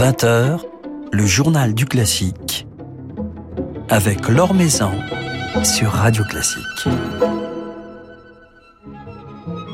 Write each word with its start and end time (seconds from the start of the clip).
20h, 0.00 0.60
le 1.12 1.26
journal 1.26 1.74
du 1.74 1.84
classique 1.84 2.66
avec 3.90 4.30
Laure 4.30 4.54
Maison 4.54 4.92
sur 5.62 5.90
Radio 5.90 6.24
Classique. 6.24 6.88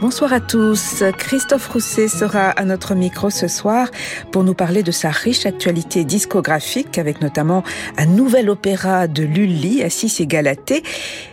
Bonsoir 0.01 0.33
à 0.33 0.41
tous. 0.41 1.05
Christophe 1.17 1.69
Rousset 1.69 2.09
sera 2.09 2.51
à 2.51 2.65
notre 2.65 2.97
micro 2.97 3.31
ce 3.31 3.47
soir 3.47 3.89
pour 4.33 4.43
nous 4.43 4.55
parler 4.55 4.83
de 4.83 4.91
sa 4.91 5.11
riche 5.11 5.47
actualité 5.47 6.05
discographique 6.05 6.99
avec 6.99 7.21
notamment 7.21 7.63
un 7.97 8.07
nouvel 8.07 8.51
opéra 8.51 9.07
de 9.07 9.23
Lully, 9.23 9.85
Assis 9.85 10.15
et 10.19 10.27
Galatée, 10.27 10.83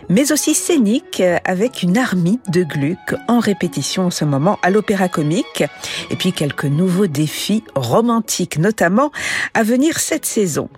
mais 0.08 0.32
aussi 0.32 0.54
scénique 0.54 1.22
avec 1.44 1.82
une 1.82 1.98
armée 1.98 2.38
de 2.48 2.62
Gluck 2.62 3.14
en 3.28 3.38
répétition 3.38 4.06
en 4.06 4.10
ce 4.10 4.24
moment 4.24 4.58
à 4.62 4.70
l'opéra 4.70 5.08
comique 5.08 5.64
et 6.10 6.16
puis 6.16 6.32
quelques 6.32 6.64
nouveaux 6.64 7.06
défis 7.06 7.64
romantiques 7.74 8.58
notamment 8.58 9.10
à 9.54 9.62
venir 9.62 9.98
cette 9.98 10.26
saison. 10.26 10.68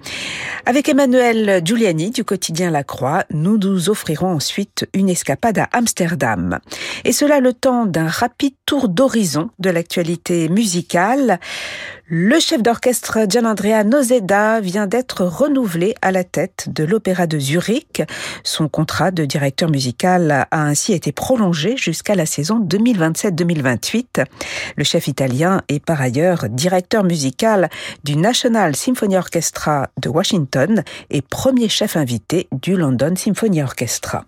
Avec 0.64 0.88
Emmanuel 0.88 1.62
Giuliani 1.64 2.10
du 2.10 2.24
quotidien 2.24 2.70
La 2.70 2.84
Croix, 2.84 3.24
nous 3.30 3.58
nous 3.58 3.88
offrirons 3.88 4.32
ensuite 4.32 4.88
une 4.94 5.08
escapade 5.08 5.58
à 5.58 5.68
Amsterdam. 5.72 6.58
Et 7.04 7.12
cela 7.12 7.40
le 7.40 7.52
temps 7.52 7.86
d'un 7.86 8.08
rapide 8.08 8.54
tour 8.66 8.88
d'horizon 8.88 9.50
de 9.58 9.70
l'actualité 9.70 10.48
musicale. 10.48 11.38
Le 12.08 12.38
chef 12.38 12.62
d'orchestre 12.62 13.18
Gianandrea 13.28 13.82
Nozeda 13.82 14.60
vient 14.60 14.86
d'être 14.86 15.24
renouvelé 15.24 15.96
à 16.02 16.12
la 16.12 16.22
tête 16.22 16.68
de 16.68 16.84
l'Opéra 16.84 17.26
de 17.26 17.36
Zurich. 17.36 18.00
Son 18.44 18.68
contrat 18.68 19.10
de 19.10 19.24
directeur 19.24 19.68
musical 19.68 20.46
a 20.52 20.62
ainsi 20.62 20.92
été 20.92 21.10
prolongé 21.10 21.76
jusqu'à 21.76 22.14
la 22.14 22.24
saison 22.24 22.64
2027-2028. 22.64 24.24
Le 24.76 24.84
chef 24.84 25.08
italien 25.08 25.62
est 25.68 25.84
par 25.84 26.00
ailleurs 26.00 26.48
directeur 26.48 27.02
musical 27.02 27.68
du 28.04 28.14
National 28.14 28.76
Symphony 28.76 29.16
Orchestra 29.16 29.88
de 30.00 30.08
Washington 30.08 30.84
et 31.10 31.22
premier 31.22 31.68
chef 31.68 31.96
invité 31.96 32.46
du 32.52 32.76
London 32.76 33.16
Symphony 33.16 33.64
Orchestra. 33.64 34.24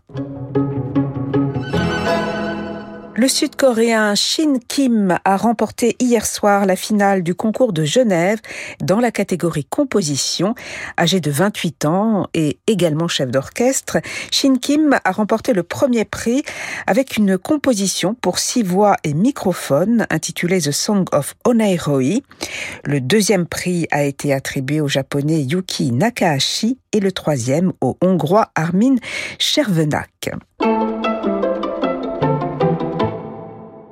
Le 3.18 3.26
Sud-Coréen 3.26 4.14
Shin 4.14 4.60
Kim 4.68 5.18
a 5.24 5.36
remporté 5.36 5.96
hier 5.98 6.24
soir 6.24 6.66
la 6.66 6.76
finale 6.76 7.24
du 7.24 7.34
concours 7.34 7.72
de 7.72 7.82
Genève 7.82 8.38
dans 8.80 9.00
la 9.00 9.10
catégorie 9.10 9.64
composition. 9.64 10.54
Âgé 10.96 11.18
de 11.18 11.28
28 11.28 11.84
ans 11.84 12.28
et 12.32 12.60
également 12.68 13.08
chef 13.08 13.28
d'orchestre, 13.28 13.96
Shin 14.30 14.54
Kim 14.62 15.00
a 15.04 15.10
remporté 15.10 15.52
le 15.52 15.64
premier 15.64 16.04
prix 16.04 16.44
avec 16.86 17.16
une 17.16 17.36
composition 17.38 18.14
pour 18.14 18.38
six 18.38 18.62
voix 18.62 18.94
et 19.02 19.14
microphone 19.14 20.06
intitulée 20.10 20.60
The 20.60 20.70
Song 20.70 21.06
of 21.10 21.34
Oneiroi. 21.44 22.22
Le 22.84 23.00
deuxième 23.00 23.46
prix 23.46 23.88
a 23.90 24.04
été 24.04 24.32
attribué 24.32 24.80
au 24.80 24.86
japonais 24.86 25.40
Yuki 25.40 25.90
Nakahashi 25.90 26.78
et 26.92 27.00
le 27.00 27.10
troisième 27.10 27.72
au 27.80 27.96
hongrois 28.00 28.52
Armin 28.54 28.94
Chervenak. 29.40 30.30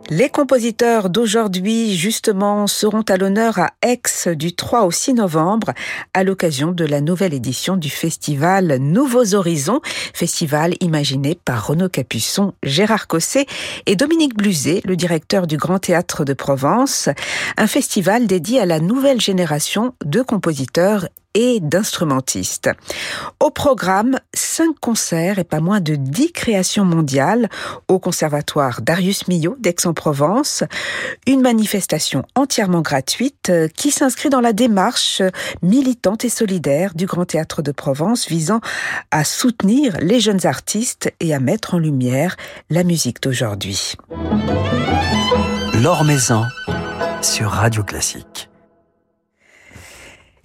Les 0.09 0.29
compositeurs 0.29 1.11
d'aujourd'hui, 1.11 1.97
justement, 1.97 2.69
seront 2.69 3.03
à 3.03 3.17
l'honneur 3.17 3.59
à 3.59 3.73
Aix 3.83 4.01
du 4.37 4.55
3 4.55 4.85
au 4.85 4.93
6 4.93 5.15
novembre 5.15 5.73
à 6.15 6.23
l'occasion 6.23 6.71
de 6.71 6.85
la 6.85 7.01
nouvelle 7.01 7.35
édition 7.35 7.77
du 7.77 7.91
festival 7.91 8.77
Nouveaux 8.77 9.35
Horizons, 9.35 9.81
festival 10.15 10.75
imaginé 10.81 11.37
par 11.45 11.67
Renaud 11.67 11.89
Capuçon, 11.89 12.55
Gérard 12.63 13.09
Cosset 13.09 13.47
et 13.87 13.97
Dominique 13.97 14.37
Bluzet, 14.37 14.81
le 14.85 14.95
directeur 14.95 15.49
du 15.49 15.57
Grand 15.57 15.81
Théâtre 15.81 16.25
de 16.25 16.35
Provence, 16.35 17.09
un 17.57 17.67
festival 17.67 18.29
dédié 18.29 18.61
à 18.61 18.67
la 18.67 18.79
nouvelle 18.79 19.21
génération 19.21 19.93
de 20.05 20.23
compositeurs 20.23 21.09
et 21.37 21.61
d'instrumentistes. 21.61 22.71
Au 23.41 23.51
programme, 23.51 24.19
cinq 24.35 24.75
concerts 24.81 25.39
et 25.39 25.45
pas 25.45 25.61
moins 25.61 25.81
de 25.81 25.95
dix 25.95 26.33
créations 26.33 26.87
mondiales 26.87 27.51
au 27.89 27.99
conservatoire 27.99 28.81
Darius 28.81 29.29
Milhaud 29.29 29.57
d'Aix-en-Provence. 29.61 30.65
Une 31.27 31.43
manifestation 31.43 32.25
entièrement 32.35 32.81
gratuite 32.81 33.51
euh, 33.51 33.69
qui 33.69 33.91
s'inscrit 33.91 34.31
dans 34.31 34.41
la 34.41 34.55
démarche 34.55 35.21
militante 35.61 36.25
et 36.25 36.31
solidaire 36.31 36.95
du 36.95 37.05
Grand 37.05 37.27
Théâtre 37.27 37.61
de 37.61 37.71
Provence 37.71 38.27
visant 38.29 38.61
à 39.11 39.23
soutenir 39.23 39.99
les 40.01 40.21
jeunes 40.21 40.47
artistes 40.47 41.13
et 41.21 41.35
à 41.35 41.39
mettre 41.39 41.75
en 41.75 41.79
lumière 41.79 42.37
la 42.71 42.83
musique 42.83 43.23
d'aujourd'hui. 43.23 43.95
Maison 46.05 46.45
sur 47.21 47.51
Radio 47.51 47.83
Classique. 47.83 48.49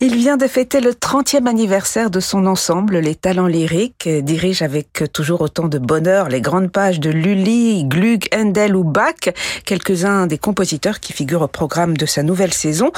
Il 0.04 0.16
vient 0.16 0.36
de 0.36 0.48
fêter 0.48 0.82
le 0.82 0.94
30e 0.94 1.48
anniversaire 1.48 2.10
de 2.10 2.20
son 2.20 2.48
ensemble, 2.48 2.98
Les 2.98 3.14
Talents 3.14 3.46
Lyriques, 3.46 4.10
dirige 4.10 4.64
avec 4.64 5.04
toujours 5.14 5.42
autant 5.42 5.68
de 5.68 5.78
bonheur 5.78 6.28
les 6.28 6.42
grandes 6.42 6.72
pages 6.72 7.00
de 7.00 7.12
Lully, 7.12 7.86
Gluck, 7.86 8.28
Handel 8.36 8.76
ou 8.76 8.84
Bach, 8.84 9.30
quelques-uns 9.64 10.26
des 10.26 10.40
compositeurs 10.40 11.02
qui 11.02 11.14
figurent 11.14 11.44
au 11.44 11.48
programme 11.48 11.96
de 11.96 12.08
sa 12.08 12.24
nouvelle 12.24 12.52
saison, 12.52 12.92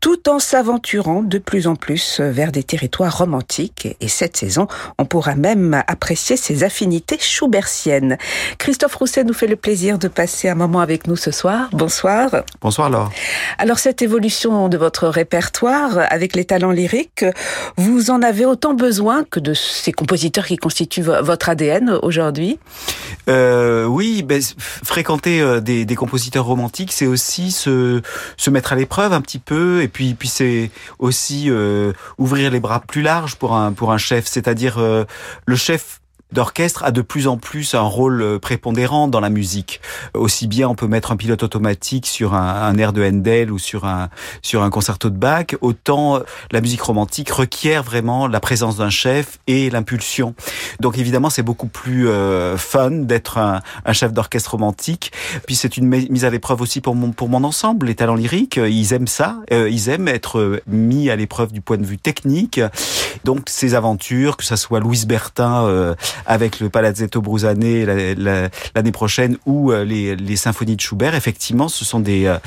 tout 0.00 0.28
en 0.28 0.38
s'aventurant 0.38 1.22
de 1.22 1.38
plus 1.38 1.66
en 1.66 1.76
plus 1.76 2.20
vers 2.20 2.52
des 2.52 2.62
territoires 2.62 3.16
romantiques. 3.16 3.96
Et 4.02 4.08
cette 4.08 4.36
saison, 4.36 4.68
on 4.98 5.06
pourra 5.06 5.36
même 5.36 5.82
apprécier 5.86 6.36
ses 6.36 6.62
affinités 6.62 7.16
schubertiennes. 7.18 8.18
Christophe 8.58 8.96
Rousset 8.96 9.24
nous 9.24 9.32
fait 9.32 9.46
le 9.46 9.56
plaisir 9.56 9.98
de 9.98 10.08
passer 10.08 10.50
un 10.50 10.56
moment 10.56 10.80
avec 10.80 11.06
nous 11.06 11.16
ce 11.16 11.30
soir. 11.30 11.70
Bonsoir. 11.72 12.42
Bonsoir 12.60 12.90
Laure. 12.90 13.10
Alors 13.56 13.78
cette 13.78 14.02
évolution 14.02 14.68
de 14.68 14.76
votre 14.76 15.08
répertoire 15.08 16.00
avec 16.10 16.36
les 16.36 16.49
talent 16.50 16.72
lyrique, 16.72 17.24
vous 17.76 18.10
en 18.10 18.22
avez 18.22 18.44
autant 18.44 18.74
besoin 18.74 19.22
que 19.22 19.38
de 19.38 19.54
ces 19.54 19.92
compositeurs 19.92 20.46
qui 20.46 20.56
constituent 20.56 21.02
votre 21.02 21.48
ADN 21.48 21.96
aujourd'hui? 22.02 22.58
Euh, 23.28 23.84
Oui, 23.84 24.24
ben, 24.24 24.42
fréquenter 24.58 25.40
euh, 25.40 25.60
des, 25.60 25.94
compositeurs 25.94 26.44
romantiques, 26.44 26.90
c'est 26.90 27.06
aussi 27.06 27.52
se, 27.52 28.02
se 28.36 28.50
mettre 28.50 28.72
à 28.72 28.76
l'épreuve 28.76 29.12
un 29.12 29.20
petit 29.20 29.38
peu, 29.38 29.80
et 29.80 29.86
puis, 29.86 30.14
puis 30.14 30.26
c'est 30.26 30.72
aussi 30.98 31.44
euh, 31.46 31.92
ouvrir 32.18 32.50
les 32.50 32.58
bras 32.58 32.80
plus 32.80 33.02
larges 33.02 33.36
pour 33.36 33.54
un, 33.54 33.72
pour 33.72 33.92
un 33.92 33.98
chef, 33.98 34.26
c'est-à-dire 34.26 34.80
le 35.46 35.56
chef 35.56 36.00
d'orchestre 36.32 36.84
a 36.84 36.90
de 36.90 37.02
plus 37.02 37.26
en 37.26 37.36
plus 37.36 37.74
un 37.74 37.80
rôle 37.80 38.22
euh, 38.22 38.38
prépondérant 38.38 39.08
dans 39.08 39.20
la 39.20 39.30
musique. 39.30 39.80
Aussi 40.14 40.46
bien 40.46 40.68
on 40.68 40.74
peut 40.74 40.86
mettre 40.86 41.12
un 41.12 41.16
pilote 41.16 41.42
automatique 41.42 42.06
sur 42.06 42.34
un, 42.34 42.76
air 42.78 42.92
de 42.92 43.04
Handel 43.04 43.50
ou 43.50 43.58
sur 43.58 43.84
un 43.84 44.08
sur 44.42 44.62
un 44.62 44.70
concerto 44.70 45.10
de 45.10 45.16
Bach, 45.16 45.56
autant 45.60 46.16
euh, 46.16 46.20
la 46.50 46.60
musique 46.60 46.82
romantique 46.82 47.30
requiert 47.30 47.82
vraiment 47.82 48.26
la 48.26 48.40
présence 48.40 48.76
d'un 48.76 48.90
chef 48.90 49.38
et 49.46 49.70
l'impulsion. 49.70 50.34
Donc 50.80 50.98
évidemment 50.98 51.30
c'est 51.30 51.42
beaucoup 51.42 51.68
plus 51.68 52.08
euh, 52.08 52.56
fun 52.56 52.90
d'être 52.90 53.38
un, 53.38 53.60
chef 53.92 54.12
d'orchestre 54.12 54.52
romantique. 54.52 55.12
Puis 55.46 55.56
c'est 55.56 55.76
une 55.76 55.86
mise 55.86 56.24
à 56.24 56.30
l'épreuve 56.30 56.60
aussi 56.60 56.80
pour 56.80 56.94
mon 56.94 57.12
pour 57.12 57.28
mon 57.28 57.44
ensemble. 57.44 57.86
Les 57.86 57.94
talents 57.94 58.14
lyriques, 58.14 58.56
ils 58.56 58.92
aiment 58.92 59.08
ça, 59.08 59.40
ils 59.50 59.88
aiment 59.88 60.08
être 60.08 60.62
mis 60.66 61.10
à 61.10 61.16
l'épreuve 61.16 61.52
du 61.52 61.60
point 61.60 61.76
de 61.76 61.84
vue 61.86 61.98
technique. 61.98 62.60
Donc 63.24 63.48
ces 63.48 63.74
aventures, 63.74 64.36
que 64.36 64.44
ça 64.44 64.56
soit 64.56 64.80
Louise 64.80 65.06
Bertin 65.06 65.64
euh, 65.64 65.94
avec 66.26 66.60
le 66.60 66.68
Palazzetto 66.68 67.20
Brusané 67.20 67.84
l'année 68.74 68.92
prochaine 68.92 69.36
ou 69.46 69.72
euh, 69.72 69.84
les, 69.84 70.16
les, 70.16 70.36
symphonies 70.36 70.76
de 70.76 70.80
Schubert. 70.80 71.14
Effectivement, 71.14 71.68
ce 71.68 71.84
sont 71.84 72.00
des, 72.00 72.26
euh, 72.26 72.38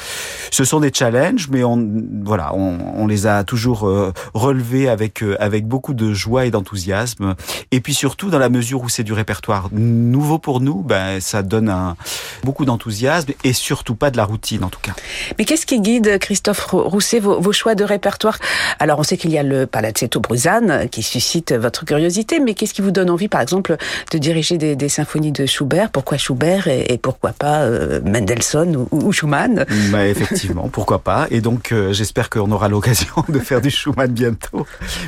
ce 0.52 0.64
sont 0.64 0.80
des 0.80 0.92
challenges, 0.94 1.48
mais 1.50 1.64
on, 1.64 1.88
voilà, 2.24 2.54
on, 2.54 2.78
on 2.96 3.08
les 3.08 3.28
a 3.28 3.44
toujours 3.44 3.88
euh, 3.88 4.14
relevés 4.34 4.90
avec, 4.90 5.24
avec 5.40 5.68
beaucoup 5.68 5.94
de 5.94 6.14
joie 6.14 6.46
et 6.46 6.52
d'enthousiasme. 6.52 7.36
Et 7.72 7.80
puis 7.80 7.94
surtout, 7.94 8.30
dans 8.30 8.40
la 8.40 8.50
mesure 8.50 8.82
où 8.82 8.90
c'est 8.90 9.04
du 9.04 9.14
répertoire 9.14 9.70
nouveau 9.72 10.40
pour 10.40 10.60
nous, 10.60 10.82
ben, 10.82 11.20
ça 11.20 11.44
donne 11.44 11.70
un, 11.70 11.96
beaucoup 12.44 12.66
d'enthousiasme 12.66 13.32
et 13.44 13.54
surtout 13.54 13.96
pas 13.96 14.12
de 14.12 14.18
la 14.18 14.26
routine 14.26 14.64
en 14.64 14.70
tout 14.70 14.80
cas. 14.82 14.94
Mais 15.38 15.46
qu'est-ce 15.46 15.66
qui 15.66 15.80
guide, 15.80 16.20
Christophe 16.20 16.66
Rousset, 16.72 17.20
vos, 17.20 17.40
vos 17.40 17.52
choix 17.52 17.76
de 17.76 17.84
répertoire? 17.84 18.38
Alors, 18.80 19.00
on 19.00 19.04
sait 19.04 19.18
qu'il 19.18 19.32
y 19.32 19.38
a 19.38 19.44
le 19.44 19.66
Palazzetto 19.66 20.20
Bruzane 20.54 20.90
qui 20.90 21.04
suscite 21.04 21.54
votre 21.54 21.86
curiosité, 21.86 22.40
mais 22.40 22.54
qu'est-ce 22.54 22.74
qui 22.74 22.82
vous 22.82 22.92
donne 22.92 23.10
envie, 23.10 23.28
par 23.28 23.42
exemple, 23.42 23.78
de 24.12 24.18
diriger 24.18 24.58
des, 24.58 24.90
symphonies 24.90 25.32
de 25.32 25.46
Schubert? 25.46 25.90
Pourquoi 25.90 26.18
Schubert 26.18 26.68
et, 26.68 26.98
pourquoi 27.02 27.32
pas 27.32 27.62
euh, 27.62 28.02
Mendelssohn 28.04 28.76
ou, 28.76 28.88
ou 28.92 29.12
Schumann? 29.12 29.66
Bah, 29.92 30.08
Effectivement, 30.08 30.70
pourquoi 30.70 31.00
pas. 31.00 31.28
Et 31.32 31.42
donc, 31.42 31.72
euh, 31.72 31.94
j'espère 31.94 32.30
qu'on 32.30 32.52
aura 32.52 32.70
l'occasion 32.70 33.14
de 33.30 33.40
faire 33.40 33.62
du 33.62 33.70
Schumann 33.70 34.12
bientôt. 34.12 34.66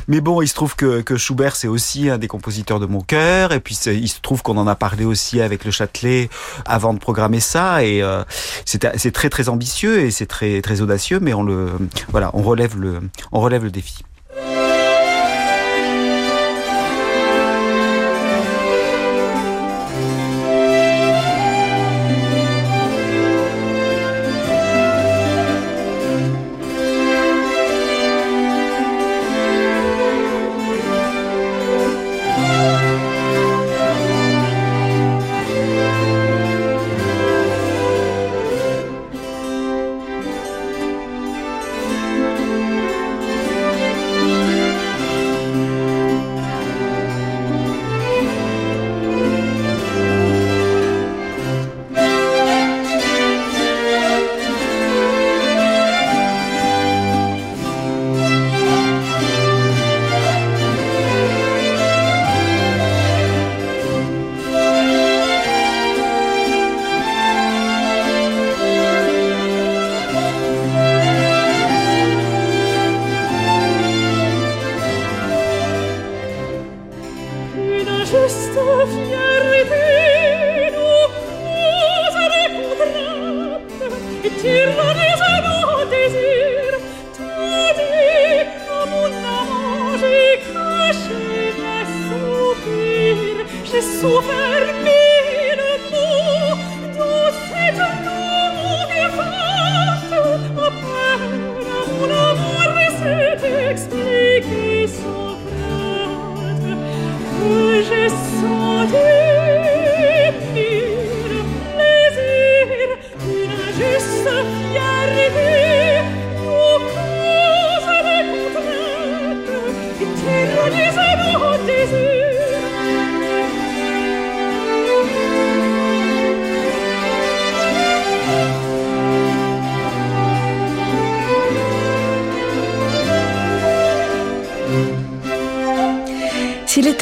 Mais 0.08 0.20
bon, 0.20 0.42
il 0.42 0.48
se 0.48 0.54
trouve 0.54 0.74
que, 0.74 1.16
Schubert, 1.16 1.56
c'est 1.56 1.68
aussi 1.68 2.10
un 2.10 2.18
des 2.18 2.28
compositeurs 2.28 2.80
de 2.80 2.86
mon 2.86 3.00
cœur. 3.00 3.52
Et 3.52 3.60
puis, 3.60 3.74
il 3.86 4.08
se 4.08 4.20
trouve 4.20 4.42
qu'on 4.42 4.56
en 4.56 4.66
a 4.66 4.74
parlé 4.74 5.04
aussi 5.04 5.40
avec 5.40 5.64
le 5.64 5.70
Châtelet 5.70 6.28
avant 6.64 6.94
de 6.94 6.98
programmer 6.98 7.40
ça. 7.40 7.84
Et 7.84 8.02
euh, 8.02 8.22
c'est 8.64 9.12
très, 9.12 9.30
très 9.30 9.48
ambitieux 9.48 10.00
et 10.00 10.10
c'est 10.10 10.26
très, 10.26 10.60
très 10.60 10.80
audacieux. 10.80 11.20
Mais 11.20 11.34
on 11.34 11.42
le, 11.42 11.70
voilà, 12.10 12.30
on 12.34 12.42
relève 12.42 12.78
le, 12.78 13.00
on 13.32 13.40
relève 13.40 13.64
le 13.64 13.70
défi. 13.70 14.02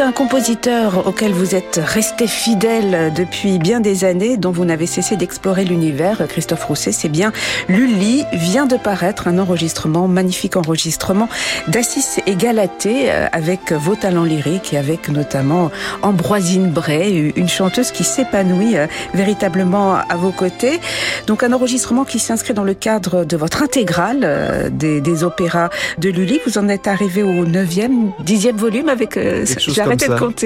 Un 0.04 0.12
compositeur 0.12 1.06
auquel 1.06 1.32
vous 1.32 1.54
êtes 1.54 1.80
resté 1.82 2.26
fidèle 2.26 3.10
depuis 3.14 3.58
bien 3.58 3.80
des 3.80 4.04
années, 4.04 4.36
dont 4.36 4.50
vous 4.50 4.66
n'avez 4.66 4.86
cessé 4.86 5.16
d'explorer 5.16 5.64
l'univers. 5.64 6.26
Christophe 6.28 6.64
Rousset, 6.64 6.92
c'est 6.92 7.08
bien 7.08 7.32
Lully 7.70 8.24
vient 8.34 8.66
de 8.66 8.76
paraître 8.76 9.28
un 9.28 9.38
enregistrement, 9.38 10.06
magnifique 10.06 10.56
enregistrement 10.56 11.26
d'Assis 11.68 12.20
et 12.26 12.34
Galatée 12.34 13.10
euh, 13.10 13.28
avec 13.32 13.72
vos 13.72 13.96
talents 13.96 14.24
lyriques 14.24 14.74
et 14.74 14.76
avec 14.76 15.08
notamment 15.08 15.70
Ambroisine 16.02 16.70
Bray, 16.70 17.32
une 17.34 17.48
chanteuse 17.48 17.90
qui 17.90 18.04
s'épanouit 18.04 18.76
euh, 18.76 18.86
véritablement 19.14 19.94
à 19.94 20.16
vos 20.16 20.32
côtés. 20.32 20.80
Donc 21.26 21.42
un 21.42 21.52
enregistrement 21.52 22.04
qui 22.04 22.18
s'inscrit 22.18 22.52
dans 22.52 22.64
le 22.64 22.74
cadre 22.74 23.24
de 23.24 23.38
votre 23.38 23.62
intégrale 23.62 24.20
euh, 24.22 24.68
des, 24.70 25.00
des 25.00 25.24
opéras 25.24 25.70
de 25.96 26.10
Lully. 26.10 26.40
Vous 26.46 26.58
en 26.58 26.68
êtes 26.68 26.88
arrivé 26.88 27.22
au 27.22 27.46
9e, 27.46 28.10
10e 28.22 28.56
volume 28.56 28.90
avec 28.90 29.16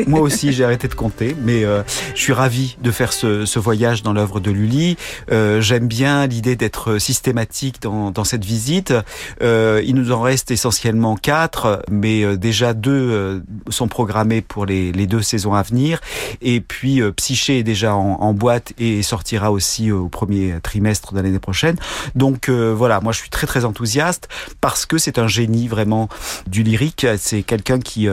moi 0.07 0.21
aussi, 0.21 0.53
j'ai 0.53 0.65
arrêté 0.65 0.89
de 0.89 0.95
compter, 0.95 1.37
mais 1.43 1.65
euh, 1.65 1.83
je 2.15 2.21
suis 2.21 2.33
ravi 2.33 2.77
de 2.83 2.91
faire 2.91 3.13
ce, 3.13 3.45
ce 3.45 3.59
voyage 3.59 4.03
dans 4.03 4.13
l'œuvre 4.13 4.41
de 4.41 4.51
Lully. 4.51 4.97
Euh, 5.31 5.61
J'aime 5.61 5.89
bien 5.89 6.27
l'idée 6.27 6.57
d'être 6.57 6.99
systématique 6.99 7.83
dans, 7.83 8.11
dans, 8.11 8.25
cette 8.25 8.45
visite. 8.45 8.95
Euh, 9.43 9.83
il 9.85 9.95
nous 9.95 10.13
en 10.13 10.21
reste 10.21 10.51
essentiellement 10.51 11.17
quatre, 11.17 11.83
mais 11.91 12.23
euh, 12.23 12.37
déjà 12.37 12.75
deux 12.75 12.91
euh, 12.93 13.41
sont 13.69 13.89
programmés 13.89 14.41
pour 14.41 14.67
les, 14.67 14.93
les, 14.93 15.07
deux 15.07 15.23
saisons 15.23 15.55
à 15.55 15.63
venir. 15.63 16.01
Et 16.43 16.61
puis 16.61 17.01
Psyché 17.13 17.59
est 17.61 17.63
déjà 17.63 17.95
en, 17.95 18.19
en, 18.21 18.33
boîte 18.33 18.73
et 18.79 19.03
sortira 19.03 19.51
aussi 19.51 19.91
au 19.91 20.09
premier 20.09 20.55
trimestre 20.63 21.15
de 21.15 21.21
l'année 21.21 21.39
prochaine. 21.39 21.77
Donc 22.15 22.49
voilà, 22.49 23.01
moi 23.01 23.13
je 23.13 23.19
suis 23.19 23.31
très 23.31 23.47
très 23.47 23.65
enthousiaste 23.65 24.29
parce 24.61 24.87
que 24.87 24.99
c'est 24.99 25.19
un 25.19 25.29
génie 25.29 25.69
vraiment 25.69 26.09
du 26.47 26.63
lyrique. 26.63 27.07
C'est 27.19 27.43
quelqu'un 27.43 27.79
qui 27.81 28.09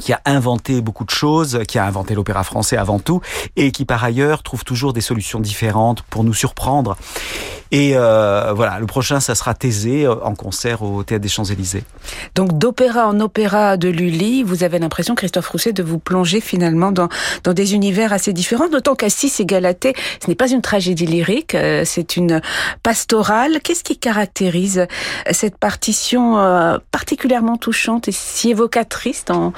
qui 0.00 0.12
a 0.12 0.20
inventé 0.24 0.80
beaucoup 0.80 1.04
de 1.04 1.10
choses, 1.10 1.60
qui 1.68 1.78
a 1.78 1.84
inventé 1.84 2.14
l'opéra 2.14 2.44
français 2.44 2.76
avant 2.76 2.98
tout, 2.98 3.20
et 3.56 3.72
qui 3.72 3.84
par 3.84 4.02
ailleurs 4.04 4.42
trouve 4.42 4.64
toujours 4.64 4.92
des 4.92 5.00
solutions 5.00 5.40
différentes 5.40 6.02
pour 6.02 6.24
nous 6.24 6.34
surprendre. 6.34 6.96
Et 7.70 7.92
euh, 7.94 8.52
voilà, 8.54 8.78
le 8.78 8.86
prochain, 8.86 9.20
ça 9.20 9.34
sera 9.34 9.54
Thésée 9.54 10.06
euh, 10.06 10.14
en 10.22 10.34
concert 10.34 10.82
au 10.82 11.02
Théâtre 11.02 11.22
des 11.22 11.28
Champs-Élysées. 11.28 11.84
Donc 12.34 12.58
d'opéra 12.58 13.08
en 13.08 13.18
opéra 13.20 13.76
de 13.76 13.88
Lully, 13.88 14.42
vous 14.42 14.62
avez 14.62 14.78
l'impression, 14.78 15.14
Christophe 15.14 15.48
Rousset, 15.48 15.72
de 15.72 15.82
vous 15.82 15.98
plonger 15.98 16.40
finalement 16.40 16.92
dans, 16.92 17.08
dans 17.42 17.52
des 17.52 17.74
univers 17.74 18.12
assez 18.12 18.32
différents, 18.32 18.68
d'autant 18.68 18.94
qu'Assis 18.94 19.32
et 19.40 19.46
Galatée, 19.46 19.94
ce 20.22 20.28
n'est 20.28 20.34
pas 20.34 20.48
une 20.48 20.62
tragédie 20.62 21.06
lyrique, 21.06 21.54
euh, 21.54 21.82
c'est 21.84 22.16
une 22.16 22.40
pastorale. 22.82 23.60
Qu'est-ce 23.62 23.82
qui 23.82 23.98
caractérise 23.98 24.86
cette 25.30 25.56
partition 25.58 26.36
particulièrement 26.90 27.56
touchante 27.56 28.08
et 28.08 28.12
si 28.12 28.50
évocatrice 28.50 29.24
dans, 29.24 29.52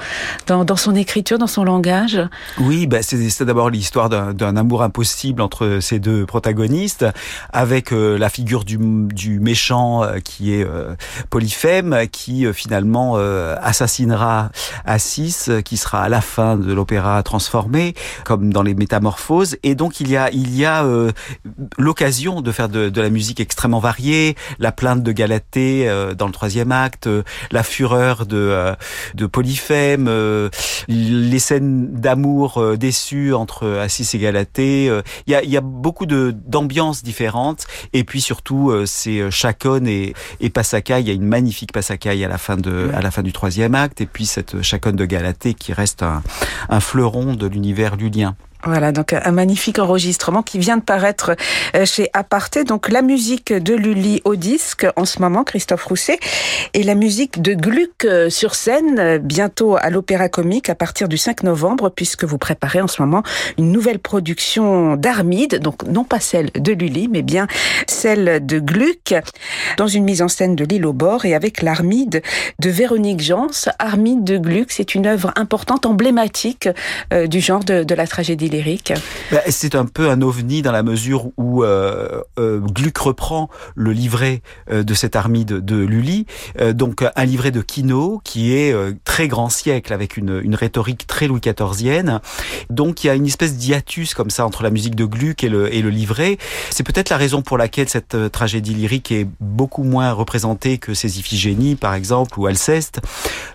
dans, 0.47 0.65
dans 0.65 0.75
son 0.75 0.95
écriture, 0.95 1.37
dans 1.37 1.47
son 1.47 1.63
langage? 1.63 2.19
Oui, 2.59 2.87
bah 2.87 2.99
c'est 3.01 3.43
d'abord 3.43 3.69
l'histoire 3.69 4.09
d'un 4.09 4.57
amour 4.57 4.83
impossible 4.83 5.41
entre 5.41 5.79
ces 5.81 5.99
deux 5.99 6.25
protagonistes, 6.25 7.05
avec 7.51 7.91
la 7.97 8.29
figure 8.29 8.63
du, 8.63 8.77
du 8.77 9.39
méchant 9.39 10.03
euh, 10.03 10.19
qui 10.19 10.53
est 10.53 10.65
euh, 10.65 10.95
Polyphème, 11.29 12.07
qui 12.11 12.45
euh, 12.45 12.53
finalement 12.53 13.17
assassinera 13.17 14.49
Assis, 14.85 15.49
qui 15.63 15.77
sera 15.77 16.01
à 16.01 16.09
la 16.09 16.21
fin 16.21 16.55
de 16.55 16.73
l'opéra 16.73 17.21
transformé, 17.23 17.93
comme 18.23 18.51
dans 18.51 18.63
les 18.63 18.73
Métamorphoses. 18.73 19.57
Et 19.63 19.75
donc 19.75 19.99
il 19.99 20.09
y 20.09 20.17
a, 20.17 20.29
il 20.31 20.55
y 20.55 20.65
a 20.65 20.85
l'occasion 21.77 22.41
de 22.41 22.51
faire 22.51 22.69
de, 22.69 22.89
de, 22.89 23.01
la 23.01 23.09
musique 23.09 23.39
extrêmement 23.39 23.79
variée, 23.79 24.35
la 24.59 24.71
plainte 24.71 25.03
de 25.03 25.11
Galatée 25.11 25.89
dans 26.17 26.27
le 26.27 26.31
troisième 26.31 26.71
acte, 26.71 27.09
la 27.51 27.63
fureur 27.63 28.25
de, 28.25 28.75
de 29.15 29.25
Polyphème, 29.25 30.09
les 30.87 31.39
scènes 31.39 31.91
d'amour 31.91 32.61
déçues 32.77 33.33
entre 33.33 33.67
Assis 33.77 34.09
et 34.13 34.19
Galatée. 34.19 34.85
Il 35.27 35.31
y 35.31 35.35
a, 35.35 35.43
il 35.43 35.49
y 35.49 35.57
a 35.57 35.61
beaucoup 35.61 36.05
d'ambiances 36.05 37.03
différentes 37.03 37.67
et 37.93 38.03
puis 38.03 38.21
surtout, 38.21 38.71
euh, 38.71 38.85
c'est 38.85 39.19
euh, 39.19 39.31
Chaconne 39.31 39.87
et, 39.87 40.13
et 40.39 40.49
Passacaille. 40.49 41.03
Il 41.03 41.07
y 41.07 41.11
a 41.11 41.13
une 41.13 41.27
magnifique 41.27 41.71
Passacaille 41.71 42.23
à 42.23 42.27
la 42.27 42.37
fin 42.37 42.57
de, 42.57 42.89
à 42.93 43.01
la 43.01 43.11
fin 43.11 43.23
du 43.23 43.33
troisième 43.33 43.75
acte. 43.75 44.01
Et 44.01 44.05
puis 44.05 44.25
cette 44.25 44.61
Chaconne 44.61 44.95
de 44.95 45.05
Galatée 45.05 45.53
qui 45.53 45.73
reste 45.73 46.03
un, 46.03 46.21
un 46.69 46.79
fleuron 46.79 47.35
de 47.35 47.47
l'univers 47.47 47.95
lulien. 47.95 48.35
Voilà, 48.63 48.91
donc 48.91 49.13
un 49.13 49.31
magnifique 49.31 49.77
enregistrement 49.77 50.41
qui 50.41 50.57
vient 50.57 50.77
de 50.77 50.81
paraître 50.81 51.35
euh, 51.75 51.85
chez 51.85 52.09
Aparté. 52.13 52.63
Donc 52.63 52.89
la 52.89 53.03
musique 53.03 53.53
de 53.53 53.75
Lully 53.75 54.21
au 54.25 54.35
disque 54.35 54.87
en 54.95 55.05
ce 55.05 55.19
moment, 55.21 55.43
Christophe 55.43 55.83
Rousset, 55.83 56.19
et 56.73 56.81
la 56.81 56.95
musique 56.95 57.41
de 57.41 57.53
Gluck 57.53 58.05
euh, 58.05 58.29
sur 58.31 58.55
scène 58.55 58.97
euh, 58.97 59.19
bientôt 59.19 59.77
à 59.77 59.91
l'Opéra 59.91 60.27
Comique 60.27 60.69
à 60.69 60.75
partir 60.75 61.07
du 61.07 61.17
5 61.17 61.43
novembre, 61.43 61.89
puisque 61.89 62.23
vous 62.23 62.39
préparez 62.39 62.81
en 62.81 62.87
ce 62.87 63.01
moment 63.01 63.21
une 63.59 63.71
nouvelle 63.71 63.99
production 63.99 64.95
d'Armide, 64.95 65.59
donc 65.59 65.83
non 65.83 66.03
pas 66.03 66.19
celle 66.19 66.49
de 66.51 66.73
Lully, 66.73 67.09
mais 67.09 67.21
bien 67.21 67.47
celle 67.85 68.43
de 68.45 68.59
Gluck, 68.59 69.13
dans 69.77 69.87
une 69.87 70.03
mise 70.03 70.23
en 70.23 70.27
scène 70.27 70.55
de 70.55 70.65
l'île 70.65 70.85
au 70.87 70.93
bord 70.93 71.25
et 71.25 71.35
avec 71.35 71.61
l'Armide 71.61 72.23
de 72.59 72.69
Véronique 72.69 73.21
Jans. 73.21 73.47
Armide 73.77 74.23
de 74.23 74.37
Gluck, 74.39 74.71
c'est 74.71 74.95
une 74.95 75.05
œuvre 75.05 75.31
importante, 75.35 75.85
emblématique 75.85 76.67
du 77.27 77.39
genre 77.39 77.63
de, 77.63 77.83
de 77.83 77.95
la 77.95 78.07
tragédie 78.07 78.46
bah, 79.31 79.41
c'est 79.49 79.75
un 79.75 79.85
peu 79.85 80.09
un 80.09 80.21
ovni 80.21 80.61
dans 80.61 80.71
la 80.71 80.83
mesure 80.83 81.31
où 81.37 81.63
euh, 81.63 82.21
euh, 82.39 82.59
Gluck 82.59 82.97
reprend 82.97 83.49
le 83.75 83.91
livret 83.91 84.41
euh, 84.71 84.83
de 84.83 84.93
cette 84.93 85.15
armide 85.15 85.47
de, 85.47 85.77
Lully, 85.77 86.25
donc 86.73 87.03
un 87.15 87.25
livret 87.25 87.51
de 87.51 87.61
Quino 87.61 88.19
qui 88.23 88.53
est 88.53 88.75
très 89.03 89.27
grand 89.27 89.49
siècle 89.49 89.93
avec 89.93 90.17
une, 90.17 90.55
rhétorique 90.55 91.05
très 91.07 91.27
Louis 91.27 91.39
XIVienne. 91.39 92.19
Donc 92.69 93.03
il 93.03 93.07
y 93.07 93.09
a 93.09 93.15
une 93.15 93.25
espèce 93.25 93.55
d'hiatus 93.55 94.13
comme 94.13 94.29
ça 94.29 94.45
entre 94.45 94.63
la 94.63 94.69
musique 94.69 94.95
de 94.95 95.05
Gluck 95.05 95.43
et 95.43 95.49
le, 95.49 95.73
et 95.73 95.81
le 95.81 95.89
livret. 95.89 96.37
C'est 96.71 96.83
peut-être 96.83 97.09
la 97.09 97.17
raison 97.17 97.41
pour 97.41 97.57
laquelle 97.57 97.89
cette 97.89 98.31
tragédie 98.31 98.73
lyrique 98.73 99.11
est 99.11 99.27
beaucoup 99.39 99.83
moins 99.83 100.11
représentée 100.11 100.77
que 100.77 100.93
ses 100.93 101.19
Iphigénies 101.19 101.75
par 101.75 101.93
exemple 101.93 102.39
ou 102.39 102.47
Alceste. 102.47 103.01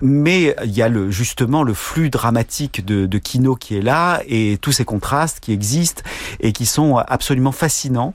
Mais 0.00 0.54
il 0.64 0.72
y 0.72 0.82
a 0.82 0.90
justement 1.10 1.62
le 1.62 1.74
flux 1.74 2.10
dramatique 2.10 2.84
de, 2.84 3.06
de 3.06 3.18
Quino 3.18 3.56
qui 3.56 3.76
est 3.76 3.82
là 3.82 4.22
et 4.28 4.58
tous 4.60 4.72
contrastes 4.84 5.40
qui 5.40 5.52
existent 5.52 6.02
et 6.40 6.52
qui 6.52 6.66
sont 6.66 6.96
absolument 6.96 7.52
fascinants 7.52 8.14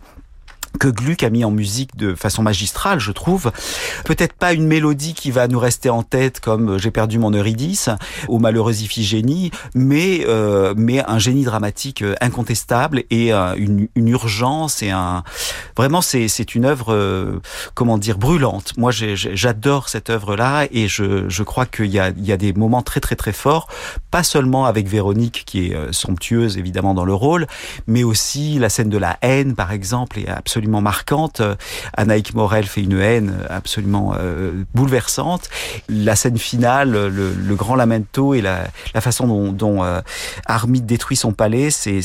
que 0.79 0.88
Gluck 0.88 1.24
a 1.24 1.29
mis 1.29 1.43
en 1.43 1.51
musique 1.51 1.95
de 1.95 2.15
façon 2.15 2.43
magistrale, 2.43 3.00
je 3.00 3.12
trouve. 3.12 3.51
Peut-être 4.05 4.33
pas 4.33 4.53
une 4.53 4.67
mélodie 4.67 5.13
qui 5.13 5.31
va 5.31 5.47
nous 5.47 5.59
rester 5.59 5.89
en 5.89 6.03
tête 6.03 6.39
comme 6.39 6.71
euh, 6.71 6.77
J'ai 6.77 6.91
perdu 6.91 7.19
mon 7.19 7.31
Eurydice 7.31 7.89
ou 8.27 8.39
Malheureuse 8.39 8.81
Iphigénie, 8.81 9.51
mais 9.74 10.25
euh, 10.27 10.74
mais 10.77 11.03
un 11.07 11.19
génie 11.19 11.43
dramatique 11.43 12.01
euh, 12.01 12.15
incontestable 12.21 13.03
et 13.09 13.33
euh, 13.33 13.55
une, 13.55 13.88
une, 13.95 14.07
urgence 14.07 14.81
et 14.81 14.89
un 14.89 15.24
vraiment 15.75 16.01
c'est 16.01 16.27
c'est 16.27 16.55
une 16.55 16.65
œuvre 16.65 16.93
euh, 16.93 17.39
comment 17.74 17.97
dire 17.97 18.17
brûlante. 18.17 18.77
Moi 18.77 18.91
j'adore 18.91 19.89
cette 19.89 20.09
œuvre 20.09 20.36
là 20.36 20.67
et 20.71 20.88
je 20.88 21.27
je 21.29 21.43
crois 21.43 21.65
qu'il 21.65 21.88
y 21.88 22.00
a 22.00 22.09
il 22.09 22.25
y 22.25 22.31
a 22.31 22.38
des 22.38 22.53
moments 22.53 22.81
très 22.81 23.00
très 23.00 23.15
très 23.15 23.33
forts, 23.33 23.67
pas 24.12 24.24
seulement 24.24 24.65
avec 24.65 24.88
Véronique 24.88 25.43
qui 25.45 25.67
est 25.67 25.93
somptueuse 25.93 26.57
évidemment 26.57 26.93
dans 26.93 27.05
le 27.05 27.13
rôle, 27.13 27.47
mais 27.88 28.03
aussi 28.03 28.59
la 28.59 28.69
scène 28.69 28.89
de 28.89 28.97
la 28.97 29.17
haine 29.21 29.55
par 29.55 29.71
exemple 29.71 30.19
est 30.19 30.27
absolument 30.27 30.56
absolument 30.57 30.81
marquantes. 30.81 31.41
Anaïk 31.95 32.33
Morel 32.33 32.65
fait 32.65 32.81
une 32.81 32.99
haine 32.99 33.45
absolument 33.47 34.15
bouleversante. 34.73 35.49
La 35.87 36.15
scène 36.15 36.39
finale, 36.39 36.91
le, 36.91 37.55
grand 37.55 37.75
lamento 37.75 38.33
et 38.33 38.41
la, 38.41 38.67
la 38.95 39.01
façon 39.01 39.27
dont, 39.27 39.51
dont 39.51 39.83
Armide 40.47 40.85
détruit 40.85 41.15
son 41.15 41.31
palais, 41.31 41.69
c'est 41.69 42.01